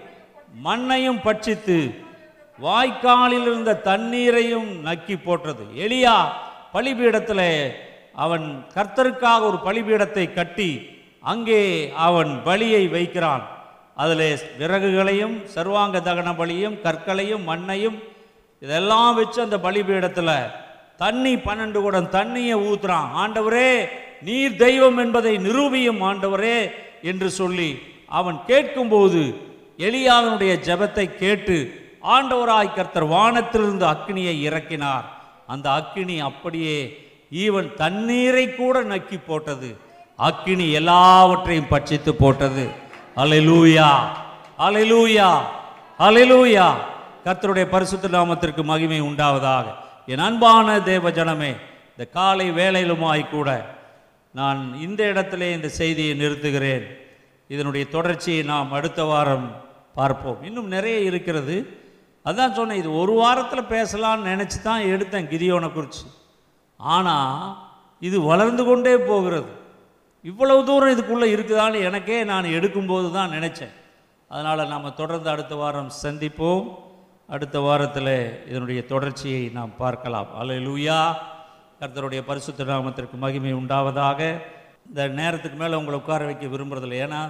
மண்ணையும் 0.65 1.19
பட்சித்து 1.25 1.77
வாய்க்காலில் 2.65 3.47
இருந்த 3.49 3.71
தண்ணீரையும் 3.89 4.69
நக்கி 4.87 5.15
போட்டது. 5.25 5.63
எலியா 5.85 6.15
பலிபீடத்தில் 6.75 7.47
அவன் 8.23 8.45
கர்த்தருக்காக 8.75 9.41
ஒரு 9.49 9.57
பலிபீடத்தை 9.67 10.25
கட்டி 10.33 10.71
அங்கே 11.31 11.61
அவன் 12.07 12.31
பலியை 12.47 12.83
வைக்கிறான். 12.95 13.43
அதில் 14.03 14.27
விறகுகளையும் 14.59 15.35
சர்வாங்க 15.55 15.97
தகன 16.07 16.29
பலியும் 16.41 16.77
கற்களையும் 16.85 17.43
மண்ணையும் 17.49 17.97
இதெல்லாம் 18.61 19.13
வச்சு 19.19 19.39
அந்த 19.45 19.57
பலிபீடத்தில் 19.65 20.35
தண்ணி 21.03 21.33
பன்னெண்டு 21.45 21.79
குடம் 21.83 22.13
தண்ணியை 22.17 22.55
ஊத்துறான். 22.69 23.07
ஆண்டவரே 23.21 23.71
நீர் 24.27 24.55
தெய்வம் 24.65 24.99
என்பதை 25.03 25.33
நிரூபியும் 25.47 26.01
ஆண்டவரே 26.09 26.57
என்று 27.11 27.29
சொல்லி 27.39 27.69
அவன் 28.19 28.37
கேட்கும்போது 28.49 29.21
எலியாவினுடைய 29.87 30.53
ஜெபத்தை 30.67 31.05
கேட்டு 31.23 31.57
ஆண்டவராய் 32.03 32.73
கர்த்தர் 32.73 33.03
வானத்திலிருந்து 33.03 33.85
அக்னியை 33.85 34.35
இறக்கினார். 34.49 35.03
அந்த 35.47 35.71
அக்கினி 35.71 36.19
அப்படியே 36.19 37.09
ஈவன் 37.31 37.73
தண்ணீரை 37.73 38.55
கூட 38.55 38.81
நக்கி 38.83 39.19
போட்டது. 39.27 39.77
அக்கினி 40.15 40.71
எல்லாவற்றையும் 40.71 41.71
பட்சித்து 41.71 42.09
போட்டது. 42.09 42.69
அலைலூயா 43.15 43.91
அலைலூயா 44.59 45.39
அலைலூயா 45.99 46.73
கர்த்தருடைய 47.25 47.65
பரிசுத்த 47.65 48.07
நாமத்திற்கு 48.07 48.63
மகிமை 48.63 49.01
உண்டாவதாக. 49.01 49.65
என் 50.05 50.19
அன்பான 50.19 50.81
தேவ 50.81 51.11
ஜனமே 51.11 51.55
இந்த 51.89 52.05
காலை 52.11 52.51
வேலையிலுமாய் 52.51 53.29
கூட 53.29 53.79
நான் 54.33 54.79
இந்த 54.81 55.03
இடத்திலே 55.03 55.51
இந்த 55.51 55.67
செய்தியை 55.67 56.19
நிறுத்துகிறேன். 56.19 56.83
இதனுடைய 57.47 57.85
தொடர்ச்சியை 57.85 58.43
நாம் 58.43 58.71
அடுத்த 58.71 59.03
வாரம் 59.03 59.63
பார்ப்போம். 59.95 60.43
இன்னும் 60.43 60.67
நிறைய 60.67 60.99
இருக்கிறது. 60.99 61.80
அதான் 62.25 62.55
சொன்னேன் 62.57 62.81
இது 62.81 62.89
ஒரு 63.01 63.13
வாரத்தில் 63.21 63.71
பேசலாம்னு 63.75 64.29
நினச்சி 64.31 64.57
தான் 64.67 64.89
எடுத்தேன் 64.93 65.29
கிரியோனை 65.33 65.69
குறித்து 65.71 66.05
ஆனால் 66.79 67.41
இது 68.07 68.17
வளர்ந்து 68.31 68.63
கொண்டே 68.67 68.93
போகிறது. 69.09 69.49
இவ்வளவு 70.29 70.61
தூரம் 70.69 70.93
இதுக்குள்ளே 70.93 71.27
இருக்குதான்னு 71.35 71.79
எனக்கே 71.89 72.17
நான் 72.31 72.55
எடுக்கும்போது 72.57 73.07
தான் 73.17 73.33
நினச்சேன். 73.37 73.73
அதனால் 74.31 74.69
நாம் 74.73 74.97
தொடர்ந்து 75.01 75.29
அடுத்த 75.33 75.53
வாரம் 75.61 75.91
சந்திப்போம். 76.03 76.63
அடுத்த 77.35 77.57
வாரத்தில் 77.65 78.13
இதனுடைய 78.49 78.81
தொடர்ச்சியை 78.93 79.43
நாம் 79.57 79.73
பார்க்கலாம். 79.83 80.29
அல்லேலூயா 80.41 80.99
கர்த்தருடைய 81.81 82.21
பரிசுத்த 82.29 82.67
நாமத்திற்கு 82.71 83.17
மகிமை 83.23 83.53
உண்டாவதாக. 83.61 84.19
இந்த 84.89 85.01
நேரத்துக்கு 85.19 85.57
மேலே 85.63 85.79
உங்களை 85.79 85.97
உட்கார 86.01 86.25
வைக்க 86.29 86.45
விரும்புறதில்லை. 86.53 86.99
ஏன்னா 87.05 87.21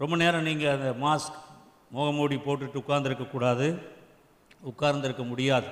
ரொம்ப 0.00 0.14
நேரம் 0.22 0.46
நீங்கள் 0.48 0.74
அந்த 0.76 0.90
மாஸ்க் 1.04 1.36
முகமூடி 1.94 2.36
போட்டுட்டு 2.36 2.80
உட்கார்ந்துருக்கக்கூடாது 2.82 3.66
உட்கார்ந்துருக்க 4.70 5.24
முடியாது. 5.32 5.68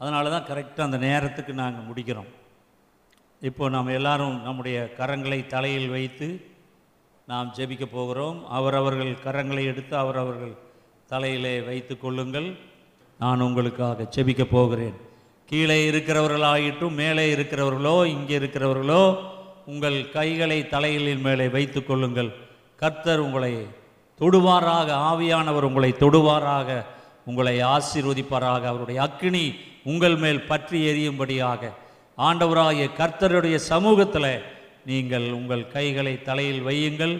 அதனால 0.00 0.30
தான் 0.30 0.48
கரெக்டாக 0.50 0.86
அந்த 0.88 0.98
நேரத்துக்கு 1.08 1.52
நாங்கள் 1.52 1.88
முடிக்கிறோம். 1.88 2.30
இப்போ 3.42 3.64
நாம் 3.74 3.96
எல்லாரும் 3.98 4.36
நம்முடைய 4.42 4.78
கரங்களை 4.98 5.46
தலையில் 5.46 5.88
வைத்து 5.88 6.28
நாம் 7.26 7.52
ஜெபிக்க 7.56 7.84
போகிறோம். 7.86 8.38
அவரவர்கள் 8.58 9.12
கரங்களை 9.26 9.64
எடுத்து 9.72 9.94
அவரவர்கள் 9.96 10.54
தலையிலே 11.12 11.54
வைத்து 11.68 11.94
கொள்ளுங்கள். 11.98 12.48
நான் 13.18 13.40
உங்களுக்காக 13.40 14.06
ஜெபிக்க 14.16 14.44
போகிறேன். 14.44 14.96
கீழே 15.50 15.76
இருக்கிறவர்களாயிட்டும் 15.90 16.98
மேலே 17.02 17.24
இருக்கிறவர்களோ 17.34 17.94
இங்கே 18.14 18.38
இருக்கிறவர்களோ 18.38 19.02
உங்கள் 19.72 19.98
கைகளை 20.10 20.58
தலைகளின் 20.74 21.24
மேலே 21.26 21.48
வைத்து 21.48 21.80
கொள்ளுங்கள். 21.84 22.30
கர்த்தர் 22.82 23.24
உங்களை 23.26 23.52
தொடுவாராக 24.20 24.88
ஆவியானவர் 25.10 25.66
உங்களை 25.68 25.90
தொடுவாராக 26.02 26.68
உங்களை 27.30 27.54
ஆசீர்வதிப்பாராக. 27.74 28.62
அவருடைய 28.72 28.98
அக்னி 29.08 29.44
உங்கள் 29.90 30.16
மேல் 30.22 30.46
பற்றி 30.50 30.78
எரியும்படியாக 30.90 31.70
ஆண்டவராகிய 32.28 32.86
கர்த்தருடைய 33.00 33.56
சமூகத்தில் 33.72 34.32
நீங்கள் 34.90 35.26
உங்கள் 35.38 35.64
கைகளை 35.74 36.14
தலையில் 36.28 36.64
வையுங்கள். 36.68 37.14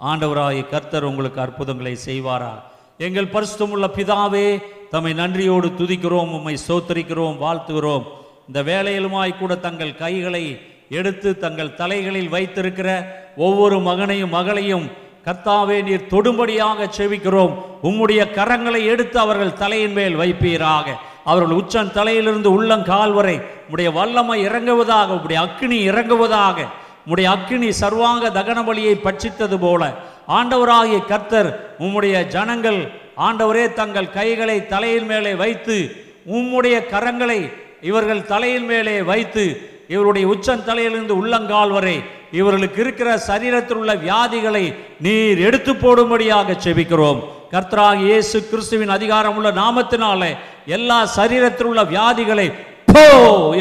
ஆண்டவராகிய 0.00 0.62
கர்த்தர் 0.72 1.08
உங்களுக்கு 1.10 1.40
அற்புதங்களை 1.40 1.94
செய்வாரா? 2.08 2.54
எங்கள் 3.06 3.32
பரிசுத்தமுள்ள 3.34 3.86
பிதாவே 3.98 4.46
தம்மை 4.90 5.12
நன்றியோடு 5.20 5.68
துதிக்கிறோம் 5.80 6.32
உம்மை 6.38 6.56
சோத்தரிக்கிறோம் 6.68 7.38
வாழ்த்துகிறோம். 7.44 8.04
இந்த 8.48 8.60
வேலையிலுமாய் 8.70 9.38
கூட 9.38 9.52
தங்கள் 9.66 9.94
கைகளை 10.04 10.44
எடுத்து 10.98 11.30
தங்கள் 11.44 11.76
தலைகளில் 11.80 12.32
வைத்திருக்கிற 12.34 12.88
ஒவ்வொரு 13.46 13.76
மகனையும் 13.88 14.34
மகளையும் 14.38 14.86
கர்த்தாவே 15.26 15.76
நீர் 15.86 16.08
தொடும்படியாக 16.10 16.88
செவிக்கிறோம் 16.98 17.52
உம்முடைய 17.88 18.22
கரங்களை 18.38 18.80
எடுத்து 18.92 19.18
அவர்கள் 19.18 19.58
தலையின் 19.62 19.94
மேல் 19.98 20.16
வைப்பீராக. 20.20 20.86
அவர்கள் 21.30 21.58
உச்சன் 21.60 21.92
தலையிலிருந்து 21.92 22.50
உள்ளங்கால் 22.58 23.14
வரை 23.18 23.36
உடைய 23.72 23.90
வல்லமை 23.90 24.38
இறங்குவதாக 24.48 25.20
உடைய 25.24 25.38
அக்னி 25.46 25.78
இறங்குவதாக 25.90 26.58
உம்முடைய 27.04 27.28
அக்கினி 27.36 27.70
சர்வாங்க 27.82 28.24
தகன 28.38 28.58
பலியை 28.68 28.94
பட்சித்தது 29.06 29.56
போல. 29.58 29.82
ஆண்டவராகிய 30.38 30.98
கர்த்தர் 31.10 31.50
உம்முடைய 31.84 32.14
ஜனங்கள் 32.34 32.80
ஆண்டவரே 33.26 33.64
தங்கள் 33.72 34.14
கைகளை 34.18 34.58
தலையின் 34.66 35.06
மேலே 35.06 35.32
வைத்து 35.42 35.76
உம்முடைய 36.36 36.76
கரங்களை 36.92 37.40
இவர்கள் 37.80 38.22
தலையின் 38.32 38.64
மேலே 38.64 38.94
வைத்து 39.10 39.44
இவருடைய 39.94 40.26
உச்சன் 40.34 40.64
தலையிலிருந்து 40.64 41.16
உள்ளங்கால் 41.22 41.70
வரை 41.70 41.96
இவர்களுக்கு 42.38 42.78
இருக்கிற 42.84 43.08
சரீரத்தில் 43.28 43.80
உள்ள 43.80 43.92
வியாதிகளை 44.06 44.64
நீர் 45.06 45.40
எடுத்து 45.48 45.72
போடும்படியாக 45.82 46.56
செபிக்கிறோம். 46.64 47.20
கர்த்தராக 47.52 48.00
இயேசு 48.08 48.36
கிறிஸ்துவின் 48.50 48.92
அதிகாரம் 48.96 49.36
உள்ள 49.38 49.50
நாமத்தினாலே 49.60 50.30
எல்லா 50.76 50.98
சரீரத்தில் 51.18 51.68
உள்ள 51.70 51.82
வியாதிகளை 51.92 52.46
போ 52.92 53.04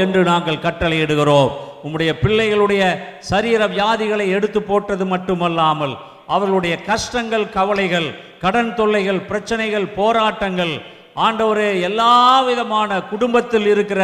என்று 0.03 0.21
நாங்கள் 0.31 0.63
கட்டளையிடுகிறோம். 0.65 1.51
உம்முடைய 1.85 2.11
பிள்ளைகளுடைய 2.23 2.83
சரீர 3.31 3.61
வியாதிகளை 3.75 4.25
எடுத்து 4.37 4.59
போட்டது 4.69 5.05
மட்டுமல்லாமல் 5.13 5.95
அவர்களுடைய 6.33 6.75
கஷ்டங்கள் 6.89 7.45
கவலைகள் 7.57 8.09
கடன் 8.43 8.73
தொல்லைகள் 8.77 9.21
பிரச்சனைகள் 9.29 9.87
போராட்டங்கள் 9.97 10.73
ஆண்டவரே 11.25 11.69
எல்லா 11.87 12.13
விதமான 12.47 12.99
குடும்பத்தில் 13.11 13.67
இருக்கிற 13.73 14.01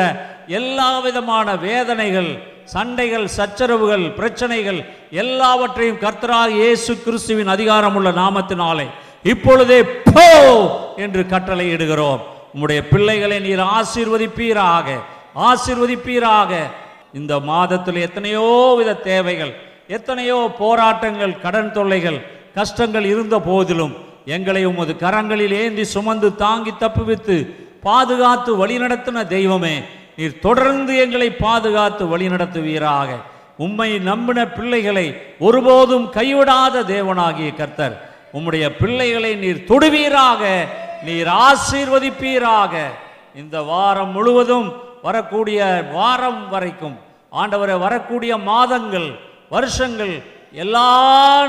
எல்லா 0.60 0.90
விதமான 1.06 1.48
வேதனைகள் 1.66 2.32
சண்டைகள் 2.72 3.28
சச்சரவுகள் 3.38 4.06
பிரச்சனைகள் 4.18 4.80
எல்லாவற்றையும் 5.22 6.02
கர்த்தராக 6.04 6.50
இயேசு 6.62 6.92
கிறிஸ்துவின் 7.06 7.54
அதிகாரம் 7.56 7.96
உள்ள 8.00 8.10
நாமத்தினாலே 8.22 8.88
இப்பொழுதே 9.26 9.80
போ 10.10 10.28
என்று 11.04 11.22
கட்டளை 11.34 11.66
இடுகிறோம். 11.76 12.22
உம்முடைய 12.54 12.82
பிள்ளைகளை 12.92 13.38
நீர் 13.48 13.64
ஆசீர்வதிப்பீராக 13.78 14.88
ஆசீர்வதிப்பீராக. 15.50 16.52
இந்த 17.20 17.34
மாதத்தில் 17.50 18.04
எத்தனையோ 18.08 18.48
வித 18.80 19.00
தேவைகள் 19.10 19.54
எத்தனையோ 19.98 20.40
போராட்டங்கள் 20.62 21.40
கடன் 21.44 21.72
தொல்லைகள் 21.78 22.20
கஷ்டங்கள் 22.58 23.06
இருந்த 23.14 23.36
போதிலும் 23.48 23.94
எங்களை 24.36 24.62
உமது 24.72 24.94
கரங்களில் 25.04 25.56
ஏந்தி 25.62 25.86
சுமந்து 25.94 26.30
தாங்கி 26.44 26.74
தப்புவித்து 26.84 27.38
பாதுகாத்து 27.88 28.52
வழிநடத்தின 28.62 29.24
தெய்வமே 29.36 29.76
நீர் 30.20 30.40
தொடர்ந்து 30.46 30.94
எங்களை 31.02 31.28
பாதுகாத்து 31.32 32.04
வழிநடத்துவீராக 32.14 33.10
உம்மை 33.66 33.88
நம்பின 34.08 34.40
பிள்ளைகளை 34.58 35.06
ஒருபோதும் 35.48 36.08
கைவிடாத 36.18 36.82
தேவனாகிய 36.94 37.50
கர்த்தர் 37.60 37.96
உம்முடைய 38.38 38.66
பிள்ளைகளை 38.80 39.32
நீர் 39.44 39.62
தொடுவீராக 39.70 40.42
நீர் 41.08 41.30
ஆசீர்வதிப்பீராக. 41.48 42.74
இந்த 43.42 43.62
வாரம் 43.70 44.12
முழுவதும் 44.18 44.68
வரக்கூடிய 45.08 45.60
வாரம் 45.94 46.42
வரைக்கும் 46.50 46.98
ஆண்டவரை 47.42 47.78
வரக்கூடிய 47.86 48.34
மாதங்கள் 48.50 49.10
வருஷங்கள் 49.56 50.14
எல்லா 50.64 50.92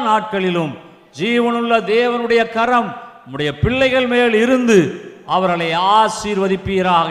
நாட்களிலும் 0.07 0.73
ஜீவனுள்ள 1.19 1.75
தேவனுடைய 1.95 2.45
கரம் 2.57 2.91
உம்முடைய 3.27 3.51
பிள்ளைகள் 3.65 4.09
மேல் 4.15 4.39
இருந்து 4.45 4.79
அவர்களை 5.27 5.71
ஆசீர்வதிப்பீராக. 5.99 7.11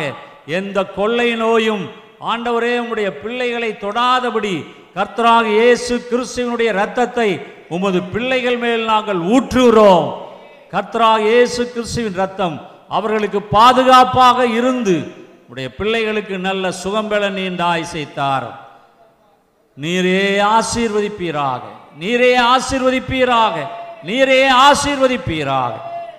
எந்த 0.58 0.86
கொள்ளை 0.86 1.30
நோயும் 1.36 1.84
ஆண்டவரே 2.32 2.74
உம்முடைய 2.82 3.10
பிள்ளைகளை 3.24 3.70
தொடாதபடி 3.82 4.56
கர்த்தராக 4.96 5.46
இயேசு 5.46 5.94
கிறிஸ்துவனுடைய 6.12 6.72
ரத்தத்தை 6.72 7.30
உமது 7.70 8.02
பிள்ளைகள் 8.14 8.58
மேல் 8.58 8.84
நாங்கள் 8.86 9.20
ஊற்றுகிறோம். 9.20 10.08
கர்த்தராக 10.72 11.20
இயேசு 11.20 11.72
கிறிஸ்துவின் 11.72 12.14
ரத்தம் 12.14 12.56
அவர்களுக்கு 12.90 13.42
பாதுகாப்பாக 13.42 14.46
இருந்து 14.46 14.96
உடைய 15.50 15.68
பிள்ளைகளுக்கு 15.76 16.38
நல்ல 16.38 16.74
சுகம்பெல 16.84 17.30
நீண்ட 17.30 17.64
ஆய்சைத்தார். 17.64 18.48
நீரே 19.82 20.24
ஆசீர்வதிப்பீராக. 20.58 21.62
நீரே 22.00 22.32
ஆசீர்வதிப்பீராக. 22.54 23.56
நீரே 24.06 24.42
ஆசீர்வதிப்பீராக. 24.68 25.74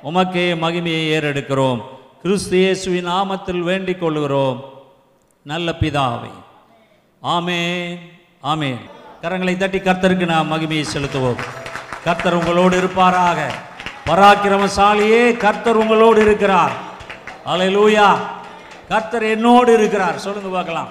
உமக்கே 0.04 0.46
மகிமையை 0.64 1.04
ஏறெடுக்கிறோம். 1.16 1.80
கிறிஸ்து 2.22 2.56
இயேசுவின் 2.56 3.06
நாமத்தில் 3.06 3.58
வேண்டிக் 3.58 4.00
கொள்கிறோம் 4.00 4.64
நல்ல 5.42 5.74
பிதாவை. 5.80 6.32
ஆமே 7.22 7.60
ஆமே 8.42 8.76
கரங்களை 9.22 9.56
தட்டி 9.56 9.78
கர்த்தருக்கு 9.78 10.26
நாம் 10.26 10.52
மகிமையை 10.52 10.84
செலுத்துவோம். 10.94 11.40
கர்த்தர் 12.04 12.34
உங்களோடு 12.34 12.76
இருப்பாராக. 12.76 13.38
பராக்கிரமசாலியே 14.06 15.36
கர்த்தர் 15.36 15.76
உங்களோடு 15.76 16.20
இருக்கிறார். 16.20 16.72
அலையலூயா 17.46 18.16
கர்த்தர் 18.88 19.22
என்னோடு 19.22 19.72
இருக்கிறார். 19.72 20.18
சொல்லுங்க 20.18 20.48
பார்க்கலாம். 20.48 20.88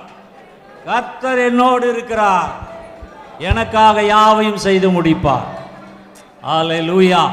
கர்த்தர் 0.85 1.37
என்னோடு 1.37 1.89
இருக்கிறார். 1.89 2.49
எனக்காக 3.37 4.01
யாவையும் 4.01 4.57
செய்து 4.57 4.89
முடிப்பார். 4.89 5.47
அலையலூயா 6.47 7.29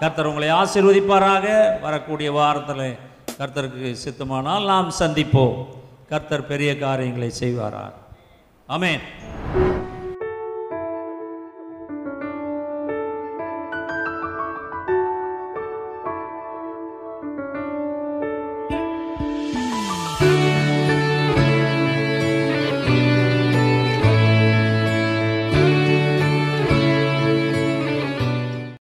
கர்த்தர் 0.00 0.26
உங்களை 0.26 0.48
ஆசீர்வதிப்பாராக. 0.48 1.46
வரக்கூடிய 1.80 2.32
வாரத்தில் 2.32 3.03
கர்த்தருக்கு 3.38 3.96
சித்தமானால் 4.04 4.64
நாம் 4.64 4.92
சந்திப்போம். 4.98 5.66
கர்த்தர் 6.08 6.46
பெரிய 6.46 6.78
காரியங்களை 6.78 7.32
செய்வாரார். 7.40 7.94
அமேன் 8.68 9.00